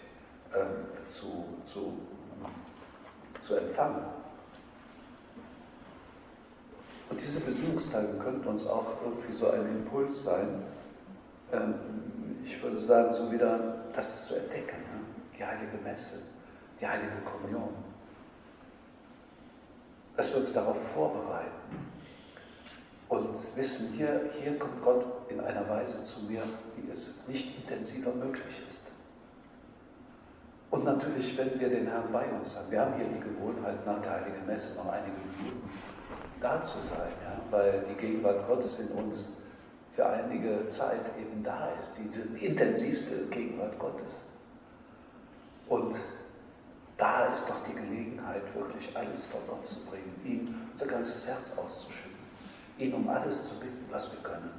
äh, 0.52 1.08
zu, 1.08 1.44
zu, 1.62 1.98
zu 3.40 3.56
empfangen. 3.56 4.04
Und 7.10 7.20
diese 7.20 7.40
Besinnungstage 7.40 8.14
könnten 8.22 8.46
uns 8.46 8.66
auch 8.66 8.86
irgendwie 9.04 9.32
so 9.32 9.50
ein 9.50 9.66
Impuls 9.66 10.22
sein, 10.22 10.62
ähm, 11.52 11.74
ich 12.44 12.62
würde 12.62 12.78
sagen, 12.78 13.12
so 13.12 13.30
wieder 13.32 13.84
das 13.92 14.26
zu 14.26 14.36
entdecken, 14.36 14.76
ne? 14.76 15.00
die 15.36 15.44
heilige 15.44 15.78
Messe, 15.78 16.20
die 16.80 16.86
heilige 16.86 17.16
Kommunion. 17.24 17.74
Dass 20.16 20.30
wir 20.30 20.38
uns 20.38 20.52
darauf 20.52 20.80
vorbereiten 20.92 21.93
und 23.14 23.56
wissen, 23.56 23.92
hier, 23.92 24.28
hier 24.40 24.58
kommt 24.58 24.82
Gott 24.82 25.06
in 25.28 25.40
einer 25.40 25.68
Weise 25.68 26.02
zu 26.02 26.24
mir, 26.24 26.42
wie 26.76 26.90
es 26.90 27.26
nicht 27.28 27.56
intensiver 27.56 28.12
möglich 28.14 28.62
ist. 28.68 28.86
Und 30.70 30.84
natürlich, 30.84 31.36
wenn 31.38 31.58
wir 31.60 31.68
den 31.68 31.86
Herrn 31.86 32.10
bei 32.12 32.26
uns 32.26 32.56
haben, 32.56 32.70
wir 32.70 32.80
haben 32.80 32.94
hier 32.96 33.06
die 33.06 33.20
Gewohnheit, 33.20 33.86
nach 33.86 34.00
der 34.02 34.10
Heiligen 34.12 34.44
Messe 34.46 34.76
noch 34.76 34.90
einige 34.92 35.12
Minuten 35.38 35.70
da 36.40 36.60
zu 36.62 36.78
sein, 36.80 37.12
ja, 37.22 37.38
weil 37.50 37.84
die 37.88 37.94
Gegenwart 37.94 38.46
Gottes 38.48 38.80
in 38.80 38.88
uns 38.88 39.36
für 39.94 40.04
einige 40.06 40.66
Zeit 40.66 41.02
eben 41.20 41.42
da 41.44 41.68
ist, 41.78 41.94
diese 41.98 42.22
intensivste 42.44 43.26
Gegenwart 43.30 43.78
Gottes. 43.78 44.26
Und 45.68 45.94
da 46.96 47.26
ist 47.26 47.48
doch 47.48 47.62
die 47.68 47.74
Gelegenheit, 47.74 48.42
wirklich 48.54 48.96
alles 48.96 49.26
vor 49.26 49.40
Gott 49.48 49.64
zu 49.64 49.86
bringen, 49.86 50.20
ihm 50.24 50.54
unser 50.72 50.86
ganzes 50.86 51.26
Herz 51.26 51.56
auszuschütten 51.56 52.13
ihn 52.78 52.92
um 52.92 53.08
alles 53.08 53.44
zu 53.44 53.54
bitten, 53.60 53.86
was 53.90 54.12
wir 54.12 54.20
können. 54.22 54.50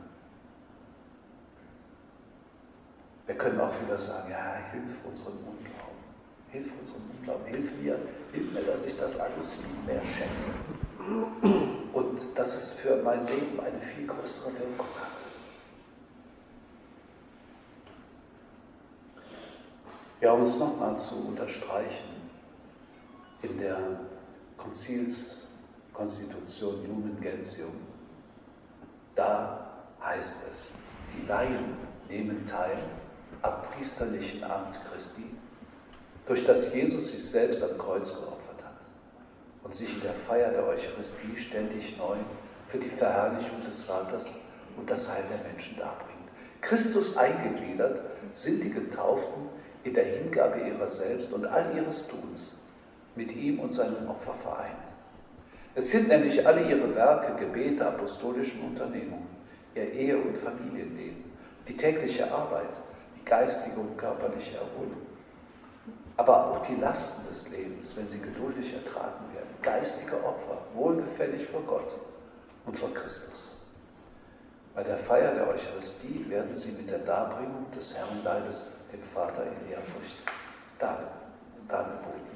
Wir 3.26 3.36
können 3.36 3.60
auch 3.60 3.74
wieder 3.84 3.98
sagen, 3.98 4.32
ja, 4.32 4.56
hilf 4.72 5.04
unserem 5.04 5.40
Unglauben, 5.40 5.98
hilf 6.52 6.72
unserem 6.80 7.02
Unglauben, 7.18 7.46
hilf 7.48 7.72
mir, 7.82 8.00
hilf 8.32 8.54
mir, 8.54 8.62
dass 8.62 8.86
ich 8.86 8.96
das 8.98 9.20
alles 9.20 9.54
viel 9.54 9.66
mehr 9.86 10.02
schätze. 10.04 10.52
Und 11.94 12.20
dass 12.36 12.56
es 12.56 12.74
für 12.74 13.02
mein 13.04 13.26
Leben 13.26 13.60
eine 13.60 13.82
viel 13.82 14.06
größere 14.06 14.54
Wirkung 14.54 14.86
hat. 15.00 15.08
Ja, 20.22 20.34
um 20.34 20.42
es 20.42 20.58
nochmal 20.58 20.98
zu 20.98 21.28
unterstreichen, 21.28 22.16
in 23.42 23.58
der 23.58 24.00
Konzilskonstitution 24.58 26.88
Lumen 26.88 27.20
Gentium 27.22 27.95
da 29.16 29.68
heißt 30.04 30.38
es, 30.52 30.74
die 31.16 31.28
Laien 31.28 31.78
nehmen 32.10 32.46
teil 32.46 32.78
am 33.42 33.54
priesterlichen 33.74 34.44
Amt 34.44 34.80
Christi, 34.92 35.30
durch 36.26 36.46
das 36.46 36.74
Jesus 36.74 37.12
sich 37.12 37.24
selbst 37.24 37.64
am 37.64 37.78
Kreuz 37.78 38.14
geopfert 38.14 38.64
hat 38.64 38.82
und 39.64 39.74
sich 39.74 39.94
in 39.94 40.02
der 40.02 40.14
Feier 40.14 40.52
der 40.52 40.68
Eucharistie 40.68 41.38
ständig 41.38 41.98
neu 41.98 42.18
für 42.70 42.78
die 42.78 42.90
Verherrlichung 42.90 43.64
des 43.64 43.84
Vaters 43.84 44.36
und 44.78 44.90
das 44.90 45.10
Heil 45.10 45.24
der 45.30 45.50
Menschen 45.50 45.78
darbringt. 45.78 46.16
Christus 46.62 47.16
eingegliedert 47.16 48.02
sind 48.34 48.64
die 48.64 48.72
Getauften 48.72 49.50
in 49.84 49.94
der 49.94 50.06
Hingabe 50.06 50.62
ihrer 50.62 50.90
selbst 50.90 51.32
und 51.32 51.46
all 51.46 51.76
ihres 51.76 52.08
Tuns 52.08 52.62
mit 53.16 53.36
ihm 53.36 53.60
und 53.60 53.72
seinem 53.72 54.10
Opfer 54.10 54.34
vereint. 54.34 54.95
Es 55.78 55.92
sind 55.92 56.08
nämlich 56.08 56.48
alle 56.48 56.70
ihre 56.70 56.96
Werke, 56.96 57.36
Gebete, 57.36 57.86
apostolischen 57.86 58.62
Unternehmungen, 58.62 59.28
ihr 59.76 59.92
Ehe- 59.92 60.18
und 60.18 60.38
Familienleben, 60.38 61.26
die 61.68 61.76
tägliche 61.76 62.32
Arbeit, 62.32 62.70
die 63.18 63.26
geistige 63.26 63.82
und 63.82 63.98
körperliche 63.98 64.56
Erholung, 64.56 65.02
aber 66.16 66.48
auch 66.48 66.66
die 66.66 66.76
Lasten 66.76 67.28
des 67.28 67.50
Lebens, 67.50 67.94
wenn 67.98 68.10
sie 68.10 68.20
geduldig 68.20 68.74
ertragen 68.74 69.26
werden, 69.34 69.50
geistige 69.62 70.16
Opfer, 70.24 70.60
wohlgefällig 70.74 71.46
vor 71.48 71.62
Gott 71.64 72.00
und 72.66 72.78
vor 72.78 72.94
Christus. 72.94 73.60
Bei 74.74 74.84
der 74.84 74.98
Feier 74.98 75.36
der 75.36 75.50
Eucharistie 75.50 76.26
werden 76.30 76.56
sie 76.56 76.72
mit 76.72 76.90
der 76.90 77.00
Darbringung 77.00 77.66
des 77.78 77.98
Herrenleibes 77.98 78.68
dem 78.94 79.04
Vater 79.14 79.44
in 79.44 79.74
Ehrfurcht 79.74 80.18
dargeboten. 80.80 82.35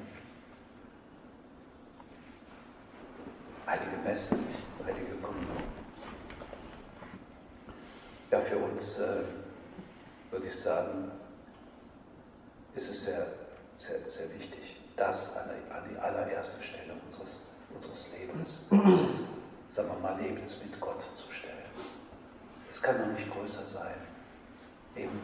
Heilige 4.10 4.34
Messe, 4.34 4.36
heilige 4.84 5.14
Kommunion. 5.22 5.62
Ja, 8.30 8.40
für 8.40 8.56
uns 8.56 8.98
äh, 8.98 9.22
würde 10.30 10.46
ich 10.46 10.56
sagen, 10.56 11.10
ist 12.74 12.90
es 12.90 13.04
sehr, 13.04 13.26
sehr, 13.76 14.08
sehr 14.08 14.32
wichtig, 14.34 14.80
das 14.96 15.36
an 15.36 15.50
die, 15.50 15.72
an 15.72 15.82
die 15.90 15.98
allererste 15.98 16.62
Stelle 16.62 16.94
unseres, 17.06 17.48
unseres 17.74 18.12
Lebens, 18.18 18.66
unseres, 18.70 19.26
sagen 19.70 19.88
wir 19.88 19.98
mal, 19.98 20.20
Lebens 20.20 20.60
mit 20.62 20.80
Gott 20.80 21.02
zu 21.14 21.30
stellen. 21.32 21.56
Es 22.68 22.80
kann 22.80 23.00
noch 23.00 23.18
nicht 23.18 23.30
größer 23.32 23.64
sein, 23.64 23.96
eben 24.94 25.20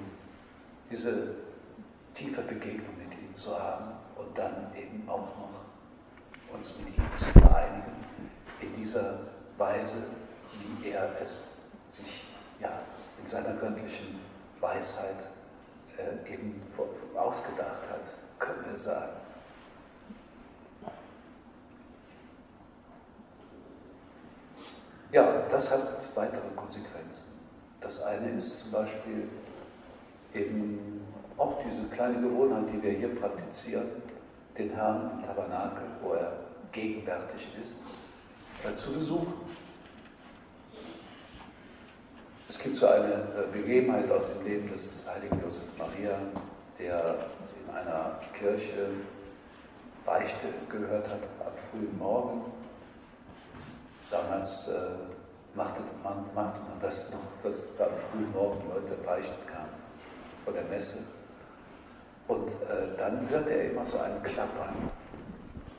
diese 0.90 1.36
tiefe 2.14 2.42
Begegnung 2.42 2.96
mit 2.98 3.12
ihm 3.16 3.34
zu 3.34 3.56
haben 3.56 3.92
und 4.16 4.36
dann 4.36 4.72
eben 4.74 5.08
auch 5.08 5.26
noch 5.36 5.50
uns 6.52 6.76
mit 6.78 6.88
ihm 6.88 7.04
zu 7.16 7.26
vereinigen 7.26 7.96
in 8.60 8.74
dieser 8.74 9.20
Weise, 9.58 9.96
wie 10.80 10.90
er 10.90 11.10
es 11.20 11.62
sich 11.88 12.24
ja, 12.60 12.80
in 13.20 13.26
seiner 13.26 13.54
göttlichen 13.54 14.20
Weisheit 14.60 15.16
äh, 15.96 16.32
eben 16.32 16.62
ausgedacht 17.14 17.82
hat, 17.90 18.38
können 18.38 18.64
wir 18.70 18.76
sagen. 18.76 19.12
Ja, 25.12 25.42
das 25.50 25.70
hat 25.70 26.14
weitere 26.14 26.48
Konsequenzen. 26.56 27.40
Das 27.80 28.02
eine 28.02 28.30
ist 28.30 28.58
zum 28.60 28.72
Beispiel 28.72 29.28
eben 30.34 31.06
auch 31.38 31.62
diese 31.64 31.84
kleine 31.84 32.20
Gewohnheit, 32.20 32.64
die 32.72 32.82
wir 32.82 32.92
hier 32.92 33.14
praktizieren, 33.14 34.02
den 34.58 34.70
Herrn 34.70 35.10
im 35.12 35.26
Tabernakel, 35.26 35.84
wo 36.02 36.14
er 36.14 36.32
gegenwärtig 36.72 37.48
ist, 37.62 37.82
zu 38.76 38.92
besuchen. 38.92 39.32
Es 42.48 42.58
gibt 42.58 42.76
so 42.76 42.86
eine 42.86 43.12
äh, 43.12 43.52
Begebenheit 43.52 44.10
aus 44.10 44.34
dem 44.34 44.46
Leben 44.46 44.70
des 44.70 45.04
heiligen 45.08 45.40
Josef 45.42 45.64
Maria, 45.78 46.18
der 46.78 47.26
in 47.64 47.74
einer 47.74 48.20
Kirche 48.32 48.90
Beichte 50.04 50.46
gehört 50.70 51.08
hat 51.08 51.22
am 51.40 51.52
frühen 51.70 51.98
Morgen. 51.98 52.52
Damals 54.10 54.68
äh, 54.68 54.72
machte, 55.54 55.80
man, 56.04 56.24
machte 56.34 56.60
man 56.60 56.80
das 56.80 57.10
noch, 57.10 57.18
dass 57.42 57.76
da 57.76 57.84
am 57.84 57.90
frühen 58.10 58.32
Morgen 58.32 58.68
Leute 58.68 58.94
beichten 59.04 59.46
kamen. 59.46 59.70
vor 60.44 60.52
der 60.52 60.64
Messe. 60.64 60.98
Und 62.28 62.50
äh, 62.50 62.96
dann 62.96 63.28
hört 63.28 63.48
er 63.48 63.70
immer 63.70 63.84
so 63.84 63.98
einen 63.98 64.22
Klappern, 64.22 64.90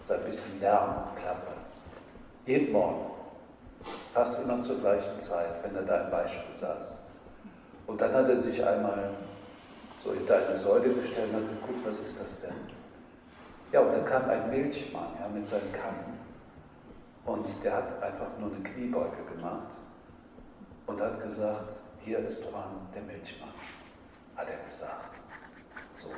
so 0.04 0.14
ein 0.14 0.24
bisschen 0.26 0.60
Lärm 0.60 1.16
klappern. 1.16 1.57
Jeden 2.48 2.72
Morgen, 2.72 3.12
fast 4.14 4.42
immer 4.42 4.62
zur 4.62 4.80
gleichen 4.80 5.20
Zeit, 5.20 5.62
wenn 5.64 5.76
er 5.76 5.82
da 5.82 6.06
im 6.06 6.12
Beispiel 6.12 6.56
saß. 6.56 6.96
Und 7.88 8.00
dann 8.00 8.14
hat 8.14 8.30
er 8.30 8.38
sich 8.38 8.66
einmal 8.66 9.10
so 10.00 10.14
hinter 10.14 10.38
eine 10.38 10.56
Säule 10.56 10.94
gestellt 10.94 11.28
und 11.34 11.44
hat 11.44 11.50
geguckt, 11.50 11.86
was 11.86 12.00
ist 12.00 12.22
das 12.22 12.40
denn? 12.40 12.56
Ja, 13.74 13.82
und 13.82 13.92
dann 13.92 14.06
kam 14.06 14.30
ein 14.30 14.50
Milchmann 14.50 15.10
ja, 15.20 15.28
mit 15.28 15.46
seinen 15.46 15.74
Kannen. 15.74 16.18
Und 17.26 17.46
der 17.66 17.74
hat 17.74 18.02
einfach 18.02 18.38
nur 18.40 18.50
eine 18.50 18.64
Kniebeuge 18.64 19.26
gemacht 19.36 19.76
und 20.86 21.02
hat 21.02 21.22
gesagt, 21.22 21.82
hier 22.00 22.20
ist 22.20 22.50
dran 22.50 22.88
der 22.96 23.02
Milchmann, 23.02 23.50
hat 24.38 24.48
er 24.50 24.66
gesagt. 24.66 25.18
So, 25.96 26.12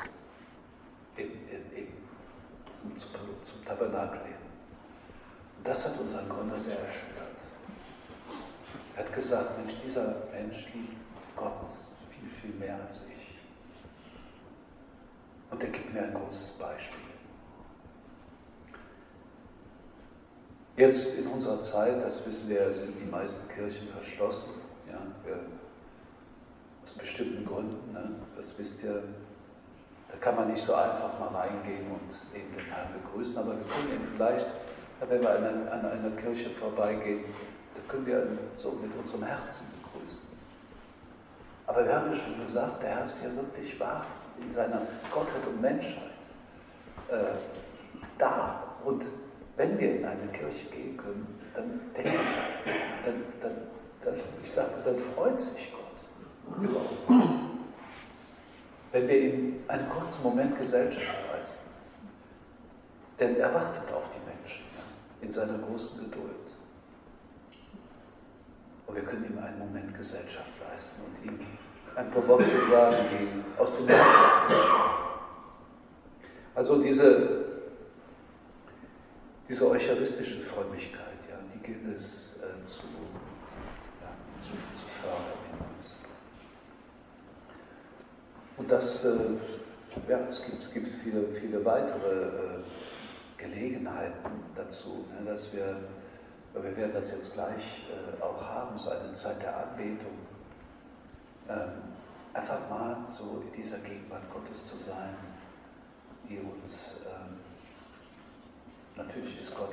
im, 1.17 1.25
im, 1.25 1.75
im, 1.75 1.87
zum, 2.79 2.95
zum, 2.95 3.19
zum 3.41 3.65
Tabernakel 3.65 4.19
hin. 4.25 4.48
Und 5.59 5.67
das 5.67 5.85
hat 5.85 5.99
unseren 5.99 6.29
Gründer 6.29 6.57
sehr 6.57 6.79
erschüttert. 6.79 7.35
Er 8.95 9.03
hat 9.03 9.13
gesagt, 9.13 9.57
Mensch, 9.57 9.73
dieser 9.85 10.23
Mensch 10.31 10.67
liebt 10.73 11.01
Gott 11.35 11.67
viel, 12.09 12.29
viel 12.41 12.57
mehr 12.57 12.79
als 12.87 13.05
ich. 13.07 13.39
Und 15.51 15.61
er 15.61 15.69
gibt 15.69 15.93
mir 15.93 16.03
ein 16.03 16.13
großes 16.13 16.53
Beispiel. 16.53 16.99
Jetzt 20.77 21.15
in 21.15 21.27
unserer 21.27 21.61
Zeit, 21.61 22.01
das 22.01 22.25
wissen 22.25 22.47
wir, 22.47 22.71
sind 22.71 22.97
die 22.97 23.05
meisten 23.05 23.49
Kirchen 23.49 23.89
verschlossen. 23.89 24.53
Ja, 24.89 24.99
aus 26.89 26.93
bestimmten 26.93 27.45
Gründen, 27.45 27.91
ne? 27.91 28.11
das 28.37 28.57
wisst 28.57 28.81
ihr, 28.83 29.03
da 30.09 30.17
kann 30.19 30.35
man 30.35 30.49
nicht 30.49 30.63
so 30.63 30.73
einfach 30.73 31.19
mal 31.19 31.27
reingehen 31.27 31.85
und 31.91 32.37
eben 32.39 32.55
den 32.55 32.65
Herrn 32.65 32.93
begrüßen, 32.93 33.37
aber 33.37 33.57
wir 33.57 33.65
können 33.65 33.93
ihn 33.93 34.07
vielleicht, 34.15 34.47
wenn 35.07 35.21
wir 35.21 35.29
an, 35.31 35.85
einer 35.85 36.15
Kirche 36.17 36.49
vorbeigehen, 36.49 37.23
da 37.75 37.81
können 37.87 38.05
wir 38.05 38.27
so 38.55 38.71
mit 38.81 38.91
unserem 38.97 39.23
Herzen 39.23 39.67
begrüßen. 39.81 40.27
Aber 41.67 41.85
wir 41.85 41.95
haben 41.95 42.11
ja 42.11 42.17
schon 42.17 42.45
gesagt, 42.45 42.81
der 42.83 42.89
Herr 42.89 43.05
ist 43.05 43.23
ja 43.23 43.35
wirklich 43.35 43.79
wahr 43.79 44.05
in 44.41 44.51
seiner 44.51 44.81
Gottheit 45.11 45.45
und 45.47 45.61
Menschheit 45.61 46.03
äh, 47.09 47.37
da. 48.17 48.63
Und 48.83 49.05
wenn 49.55 49.77
wir 49.77 49.97
in 49.97 50.05
eine 50.05 50.27
Kirche 50.31 50.65
gehen 50.67 50.97
können, 50.97 51.39
dann 51.53 51.79
denke 51.95 52.09
ich, 52.09 53.05
dann, 53.05 53.23
dann, 53.41 53.57
dann, 54.03 54.13
ich 54.41 54.51
sage, 54.51 54.71
dann 54.83 54.97
freut 54.97 55.39
sich 55.39 55.71
Gott 55.71 56.59
über 56.61 56.79
uns. 57.07 57.23
Wenn 58.91 59.07
wir 59.07 59.19
ihm 59.19 59.63
einen 59.67 59.87
kurzen 59.89 60.23
Moment 60.23 60.57
Gesellschaft 60.57 61.05
leisten. 61.31 61.69
Denn 63.19 63.35
er 63.35 63.53
wartet 63.53 63.93
auf 63.93 64.03
die 64.09 64.25
Menschen 64.27 64.68
in 65.21 65.31
seiner 65.31 65.57
großen 65.57 66.09
Geduld. 66.09 66.35
Und 68.87 68.95
wir 68.95 69.03
können 69.03 69.25
ihm 69.25 69.37
einen 69.37 69.59
Moment 69.59 69.95
Gesellschaft 69.95 70.49
leisten 70.67 71.03
und 71.05 71.25
ihm 71.25 71.39
ein 71.95 72.09
paar 72.11 72.27
Worte 72.27 72.45
sagen, 72.69 72.97
die 73.11 73.61
aus 73.61 73.77
dem 73.77 73.87
Herzen 73.87 74.23
kommen. 74.47 74.59
Also 76.55 76.81
diese 76.81 77.39
diese 79.49 79.67
eucharistische 79.67 80.39
Frömmigkeit, 80.41 81.17
ja, 81.27 81.37
die 81.51 81.59
gilt 81.65 81.95
es 81.95 82.39
äh, 82.43 82.63
zu, 82.63 82.83
ja, 83.99 84.39
zu, 84.39 84.51
zu, 84.73 84.85
fördern 85.01 85.39
in 85.51 85.75
uns. 85.75 86.01
Und 88.57 88.69
das, 88.69 89.05
äh, 89.05 89.37
ja, 90.07 90.19
es 90.29 90.45
gibt, 90.45 90.61
es 90.61 90.71
gibt 90.71 90.87
viele, 90.87 91.29
viele 91.33 91.65
weitere 91.65 92.25
äh, 92.25 92.63
Gelegenheiten 93.39 94.43
dazu, 94.55 95.05
ne, 95.13 95.25
dass 95.25 95.53
wir, 95.53 95.81
wir 96.53 96.77
werden 96.77 96.93
das 96.93 97.11
jetzt 97.11 97.33
gleich 97.33 97.85
äh, 97.89 98.21
auch 98.21 98.41
haben, 98.41 98.77
so 98.77 98.91
eine 98.91 99.13
Zeit 99.13 99.41
der 99.41 99.55
Anbetung, 99.57 100.17
ähm, 101.47 101.81
einfach 102.33 102.69
mal 102.69 102.97
so 103.07 103.43
in 103.47 103.51
dieser 103.61 103.79
Gegenwart 103.79 104.23
Gottes 104.31 104.67
zu 104.67 104.77
sein, 104.77 105.15
die 106.27 106.39
uns 106.39 107.05
ähm, 107.07 107.39
Natürlich 108.99 109.39
ist 109.39 109.55
Gott 109.55 109.71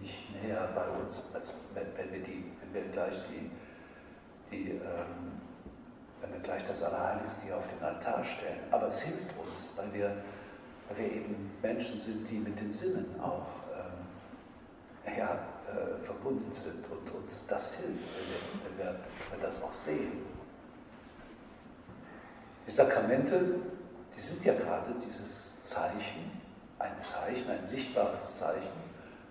nicht 0.00 0.42
näher 0.42 0.68
bei 0.74 0.88
uns, 1.00 1.30
als 1.32 1.52
wenn, 1.72 2.12
wir, 2.12 2.20
die, 2.20 2.44
wenn 2.60 2.74
wir 2.74 2.90
gleich 2.92 3.14
die, 3.30 3.50
die 4.50 4.70
ähm, 4.72 5.40
wenn 6.20 6.32
wir 6.32 6.40
gleich 6.40 6.66
das 6.66 6.82
Allerheiligste 6.82 7.46
hier 7.46 7.56
auf 7.56 7.66
den 7.68 7.82
Altar 7.84 8.24
stellen. 8.24 8.58
Aber 8.72 8.88
es 8.88 9.02
hilft 9.02 9.30
uns, 9.38 9.72
weil 9.76 9.92
wir, 9.94 10.16
weil 10.88 10.98
wir 10.98 11.12
eben 11.12 11.50
Menschen 11.62 11.98
sind, 12.00 12.28
die 12.28 12.38
mit 12.38 12.58
den 12.60 12.72
Sinnen 12.72 13.18
auch 13.20 13.46
ähm, 13.74 15.16
ja, 15.16 15.34
äh, 15.34 16.04
verbunden 16.04 16.52
sind. 16.52 16.84
Und 16.90 17.10
uns 17.14 17.46
das 17.48 17.74
hilft, 17.74 17.90
wenn 18.00 18.78
wir, 18.78 18.94
wenn, 19.30 19.40
wir, 19.40 19.46
das 19.46 19.62
auch 19.62 19.72
sehen. 19.72 20.12
Die 22.66 22.70
Sakramente, 22.70 23.60
die 24.14 24.20
sind 24.20 24.44
ja 24.44 24.54
gerade 24.54 24.92
dieses 24.94 25.62
Zeichen 25.62 26.36
ein 26.78 26.98
Zeichen, 26.98 27.50
ein 27.50 27.64
sichtbares 27.64 28.38
Zeichen 28.38 28.72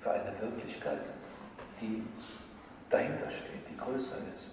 für 0.02 0.12
eine 0.12 0.40
Wirklichkeit, 0.42 1.10
die 1.82 2.04
dahinter 2.90 3.30
steht, 3.30 3.68
die 3.70 3.78
größer 3.78 4.18
ist. 4.36 4.52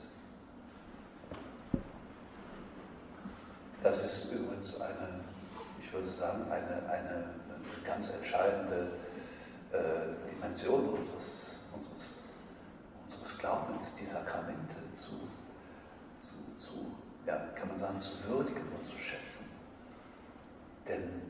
Das 3.82 4.04
ist 4.04 4.32
übrigens 4.32 4.80
eine, 4.80 5.21
ich 5.92 5.98
würde 5.98 6.08
sagen, 6.08 6.50
eine, 6.50 6.88
eine 6.90 7.24
ganz 7.84 8.14
entscheidende 8.14 8.92
äh, 9.72 10.30
Dimension 10.30 10.88
unseres, 10.88 11.60
unseres, 11.74 12.30
unseres 13.04 13.38
Glaubens, 13.38 13.94
die 13.96 14.06
Sakramente 14.06 14.76
zu, 14.94 15.12
zu, 16.22 16.32
zu, 16.56 16.72
ja, 17.26 17.36
kann 17.56 17.68
man 17.68 17.76
sagen, 17.76 17.98
zu 17.98 18.26
würdigen 18.26 18.62
und 18.74 18.86
zu 18.86 18.96
schätzen. 18.96 19.50
Denn 20.88 21.20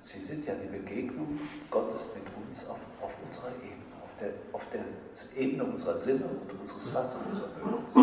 Sie 0.00 0.18
sind 0.18 0.44
ja 0.44 0.54
die 0.54 0.66
Begegnung 0.66 1.38
Gottes 1.70 2.16
mit 2.16 2.24
uns 2.44 2.68
auf, 2.68 2.80
auf 3.00 3.12
unserer 3.24 3.54
Ebene, 3.58 4.02
auf 4.02 4.10
der, 4.20 4.30
auf 4.52 4.66
der 4.72 5.40
Ebene 5.40 5.62
unserer 5.62 5.96
Sinne 5.96 6.24
und 6.24 6.60
unseres 6.60 6.88
Fassungsvermögens. 6.88 7.94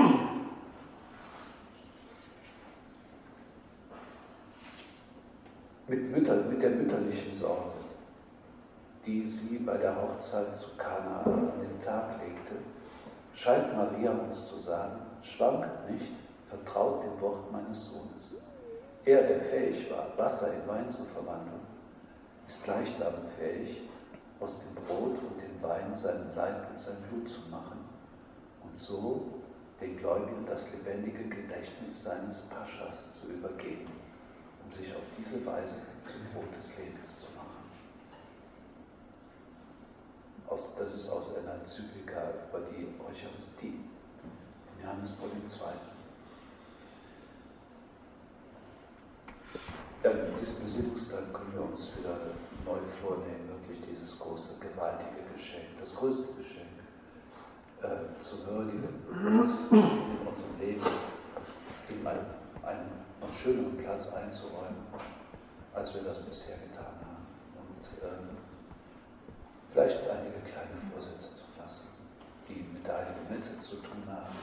Mit, 5.89 6.11
Mütter, 6.11 6.35
mit 6.35 6.61
der 6.61 6.69
mütterlichen 6.69 7.33
Sorge, 7.33 7.71
die 9.07 9.25
sie 9.25 9.57
bei 9.57 9.75
der 9.75 9.99
Hochzeit 9.99 10.55
zu 10.55 10.67
Kana 10.77 11.23
an 11.23 11.51
den 11.59 11.79
Tag 11.83 12.11
legte, 12.23 12.57
scheint 13.33 13.75
Maria 13.75 14.11
uns 14.11 14.49
zu 14.49 14.59
sagen, 14.59 14.99
schwankt 15.23 15.89
nicht, 15.89 16.11
vertraut 16.47 17.03
dem 17.03 17.19
Wort 17.19 17.51
meines 17.51 17.89
Sohnes. 17.91 18.35
Er, 19.03 19.23
der 19.23 19.39
fähig 19.39 19.89
war, 19.89 20.15
Wasser 20.15 20.53
in 20.53 20.67
Wein 20.67 20.91
zu 20.91 21.05
verwandeln, 21.05 21.61
ist 22.45 22.63
gleichsam 22.65 23.13
fähig, 23.39 23.81
aus 24.39 24.59
dem 24.59 24.75
Brot 24.75 25.17
und 25.17 25.41
dem 25.41 25.67
Wein 25.67 25.95
seinen 25.95 26.29
Leib 26.35 26.69
und 26.69 26.79
sein 26.79 26.97
Blut 27.09 27.27
zu 27.27 27.39
machen 27.49 27.79
und 28.63 28.77
so 28.77 29.25
den 29.81 29.97
Gläubigen 29.97 30.45
das 30.45 30.71
lebendige 30.71 31.23
Gedächtnis 31.23 32.03
seines 32.03 32.41
Paschas 32.41 33.19
zu 33.19 33.33
übergeben, 33.33 33.89
um 34.69 34.71
sich 34.71 34.95
auf 34.95 35.01
diese 35.17 35.45
Weise 35.45 35.77
zum 36.05 36.21
Brot 36.33 36.55
des 36.55 36.77
Lebens 36.77 37.19
zu 37.19 37.27
machen. 37.33 37.49
Aus, 40.47 40.75
das 40.77 40.93
ist 40.93 41.09
aus 41.09 41.37
einer 41.37 41.55
Enzyklika 41.55 42.21
über 42.49 42.59
die 42.61 42.87
Eucharistie, 42.99 43.79
in 44.77 44.83
Johannes 44.83 45.13
Paul 45.13 45.29
II. 45.29 45.73
Ja, 50.03 50.11
in 50.11 50.35
diesem 50.39 50.63
Besinnungstag 50.63 51.33
können 51.33 51.53
wir 51.53 51.63
uns 51.63 51.97
wieder 51.97 52.17
neu 52.65 52.79
vornehmen, 53.01 53.49
wirklich 53.49 53.81
dieses 53.81 54.19
große, 54.19 54.59
gewaltige 54.59 55.23
Geschenk, 55.33 55.65
das 55.79 55.95
größte 55.95 56.33
Geschenk 56.33 56.67
äh, 57.81 58.19
zu 58.19 58.45
würdigen 58.47 58.87
und 59.09 59.71
in 59.71 60.27
unserem 60.27 60.59
Leben 60.59 60.85
ihm 61.89 62.07
einen, 62.07 62.38
einen 62.63 62.89
noch 63.21 63.33
schöneren 63.33 63.77
Platz 63.77 64.11
einzuräumen, 64.13 64.87
als 65.73 65.93
wir 65.93 66.01
das 66.03 66.19
bisher 66.21 66.57
getan 66.57 66.85
haben. 66.85 67.25
Und 67.55 68.03
ähm, 68.03 68.37
vielleicht 69.71 69.99
einige 70.09 70.39
kleine 70.39 70.75
Vorsätze 70.91 71.35
zu 71.35 71.43
fassen, 71.57 71.89
die 72.47 72.65
mit 72.73 72.85
der 72.85 72.97
Heiligen 72.97 73.29
Messe 73.29 73.59
zu 73.59 73.77
tun 73.77 74.03
haben. 74.07 74.35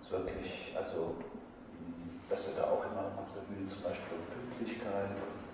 Es 0.00 0.06
ist 0.06 0.12
wirklich, 0.12 0.74
also 0.76 1.16
dass 2.28 2.46
wir 2.46 2.54
da 2.54 2.64
auch 2.70 2.84
immer 2.84 3.18
uns 3.18 3.30
bemühen, 3.30 3.66
zum 3.66 3.82
Beispiel 3.82 4.18
um 4.18 4.26
Pünktlichkeit 4.26 5.10
und 5.10 5.48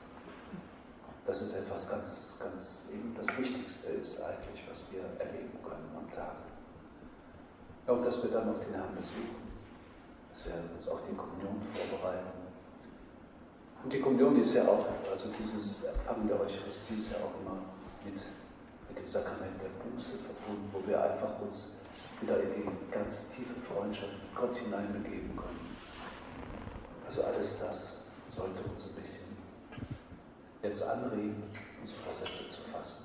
dass 1.27 1.41
es 1.41 1.55
etwas 1.55 1.89
ganz, 1.89 2.35
ganz 2.39 2.91
eben 2.93 3.15
das 3.15 3.27
Wichtigste 3.39 3.89
ist 3.91 4.21
eigentlich, 4.23 4.63
was 4.69 4.85
wir 4.91 5.03
erleben 5.25 5.57
können 5.63 5.89
am 5.97 6.11
Tag. 6.11 6.35
Und 7.87 8.05
dass 8.05 8.23
wir 8.23 8.31
dann 8.31 8.47
noch 8.47 8.61
den 8.61 8.75
Herrn 8.75 8.95
besuchen, 8.95 9.44
dass 10.35 10.47
wir 10.47 10.55
uns 10.75 10.89
auf 10.89 11.01
die 11.09 11.15
Kommunion 11.15 11.63
vorbereiten. 11.75 12.27
Und 13.85 13.93
die 13.93 14.01
Kommunion 14.01 14.41
ist 14.41 14.55
ja 14.55 14.67
auch, 14.67 14.85
also 15.09 15.29
dieses 15.39 15.85
Empfangen 15.85 16.27
der 16.27 16.41
Eucharistie 16.41 16.99
ist 16.99 17.13
ja 17.13 17.19
auch 17.19 17.39
immer 17.41 17.63
mit, 18.05 18.19
mit 18.89 18.99
dem 18.99 19.07
Sakrament 19.07 19.63
der 19.63 19.71
Buße 19.79 20.19
verbunden, 20.19 20.69
wo 20.73 20.85
wir 20.89 21.01
einfach 21.01 21.41
uns 21.41 21.77
wieder 22.21 22.43
in 22.43 22.51
die 22.51 22.91
ganz 22.91 23.29
tiefe 23.29 23.55
Freundschaft 23.61 24.11
mit 24.11 24.35
Gott 24.35 24.57
hineinbegeben 24.57 25.37
können. 25.37 25.77
Also 27.07 27.23
alles 27.23 27.61
das 27.61 28.03
sollte 28.27 28.61
uns 28.63 28.89
ein 28.89 28.95
bisschen 29.01 29.37
jetzt 30.65 30.83
anregen, 30.83 31.45
uns 31.81 31.93
Vorsätze 31.93 32.49
zu 32.49 32.61
fassen. 32.73 33.05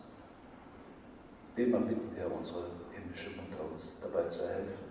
Wie 1.56 1.64
immer 1.64 1.82
bitten 1.82 2.16
wir 2.16 2.32
unsere 2.32 2.64
himmlische 2.92 3.30
Mutter, 3.32 3.70
uns 3.72 4.00
dabei 4.02 4.28
zu 4.30 4.48
helfen. 4.48 4.89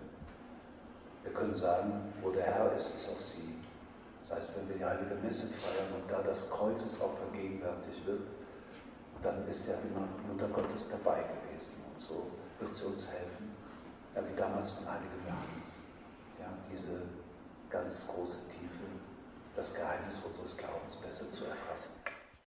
Wir 1.23 1.33
können 1.33 1.53
sagen, 1.53 2.13
wo 2.21 2.31
der 2.31 2.45
Herr 2.45 2.73
ist, 2.75 2.95
ist 2.95 3.09
auch 3.09 3.19
sie. 3.19 3.55
Das 4.21 4.31
heißt, 4.37 4.57
wenn 4.57 4.69
wir 4.69 4.75
die 4.77 4.85
heilige 4.85 5.15
Messe 5.15 5.47
feiern 5.47 5.93
und 6.01 6.09
da 6.09 6.21
das 6.21 6.49
Kreuzesopfer 6.49 7.31
gegenwärtig 7.33 8.05
wird, 8.05 8.21
dann 9.21 9.47
ist 9.47 9.67
ja 9.67 9.75
immer 9.75 10.07
Mutter 10.27 10.47
Gottes 10.47 10.89
dabei 10.89 11.23
gewesen. 11.23 11.75
Und 11.91 11.99
so 11.99 12.31
wird 12.59 12.73
sie 12.73 12.85
uns 12.85 13.07
helfen, 13.07 13.55
ja, 14.15 14.21
wie 14.27 14.35
damals 14.35 14.81
im 14.81 14.91
Heiligen 14.91 15.23
Johannes, 15.25 15.67
ja, 16.39 16.47
diese 16.71 17.03
ganz 17.69 18.07
große 18.07 18.47
Tiefe, 18.49 18.85
das 19.55 19.73
Geheimnis 19.73 20.21
unseres 20.25 20.55
Glaubens 20.57 20.95
besser 20.95 21.29
zu 21.31 21.45
erfassen. 21.45 21.93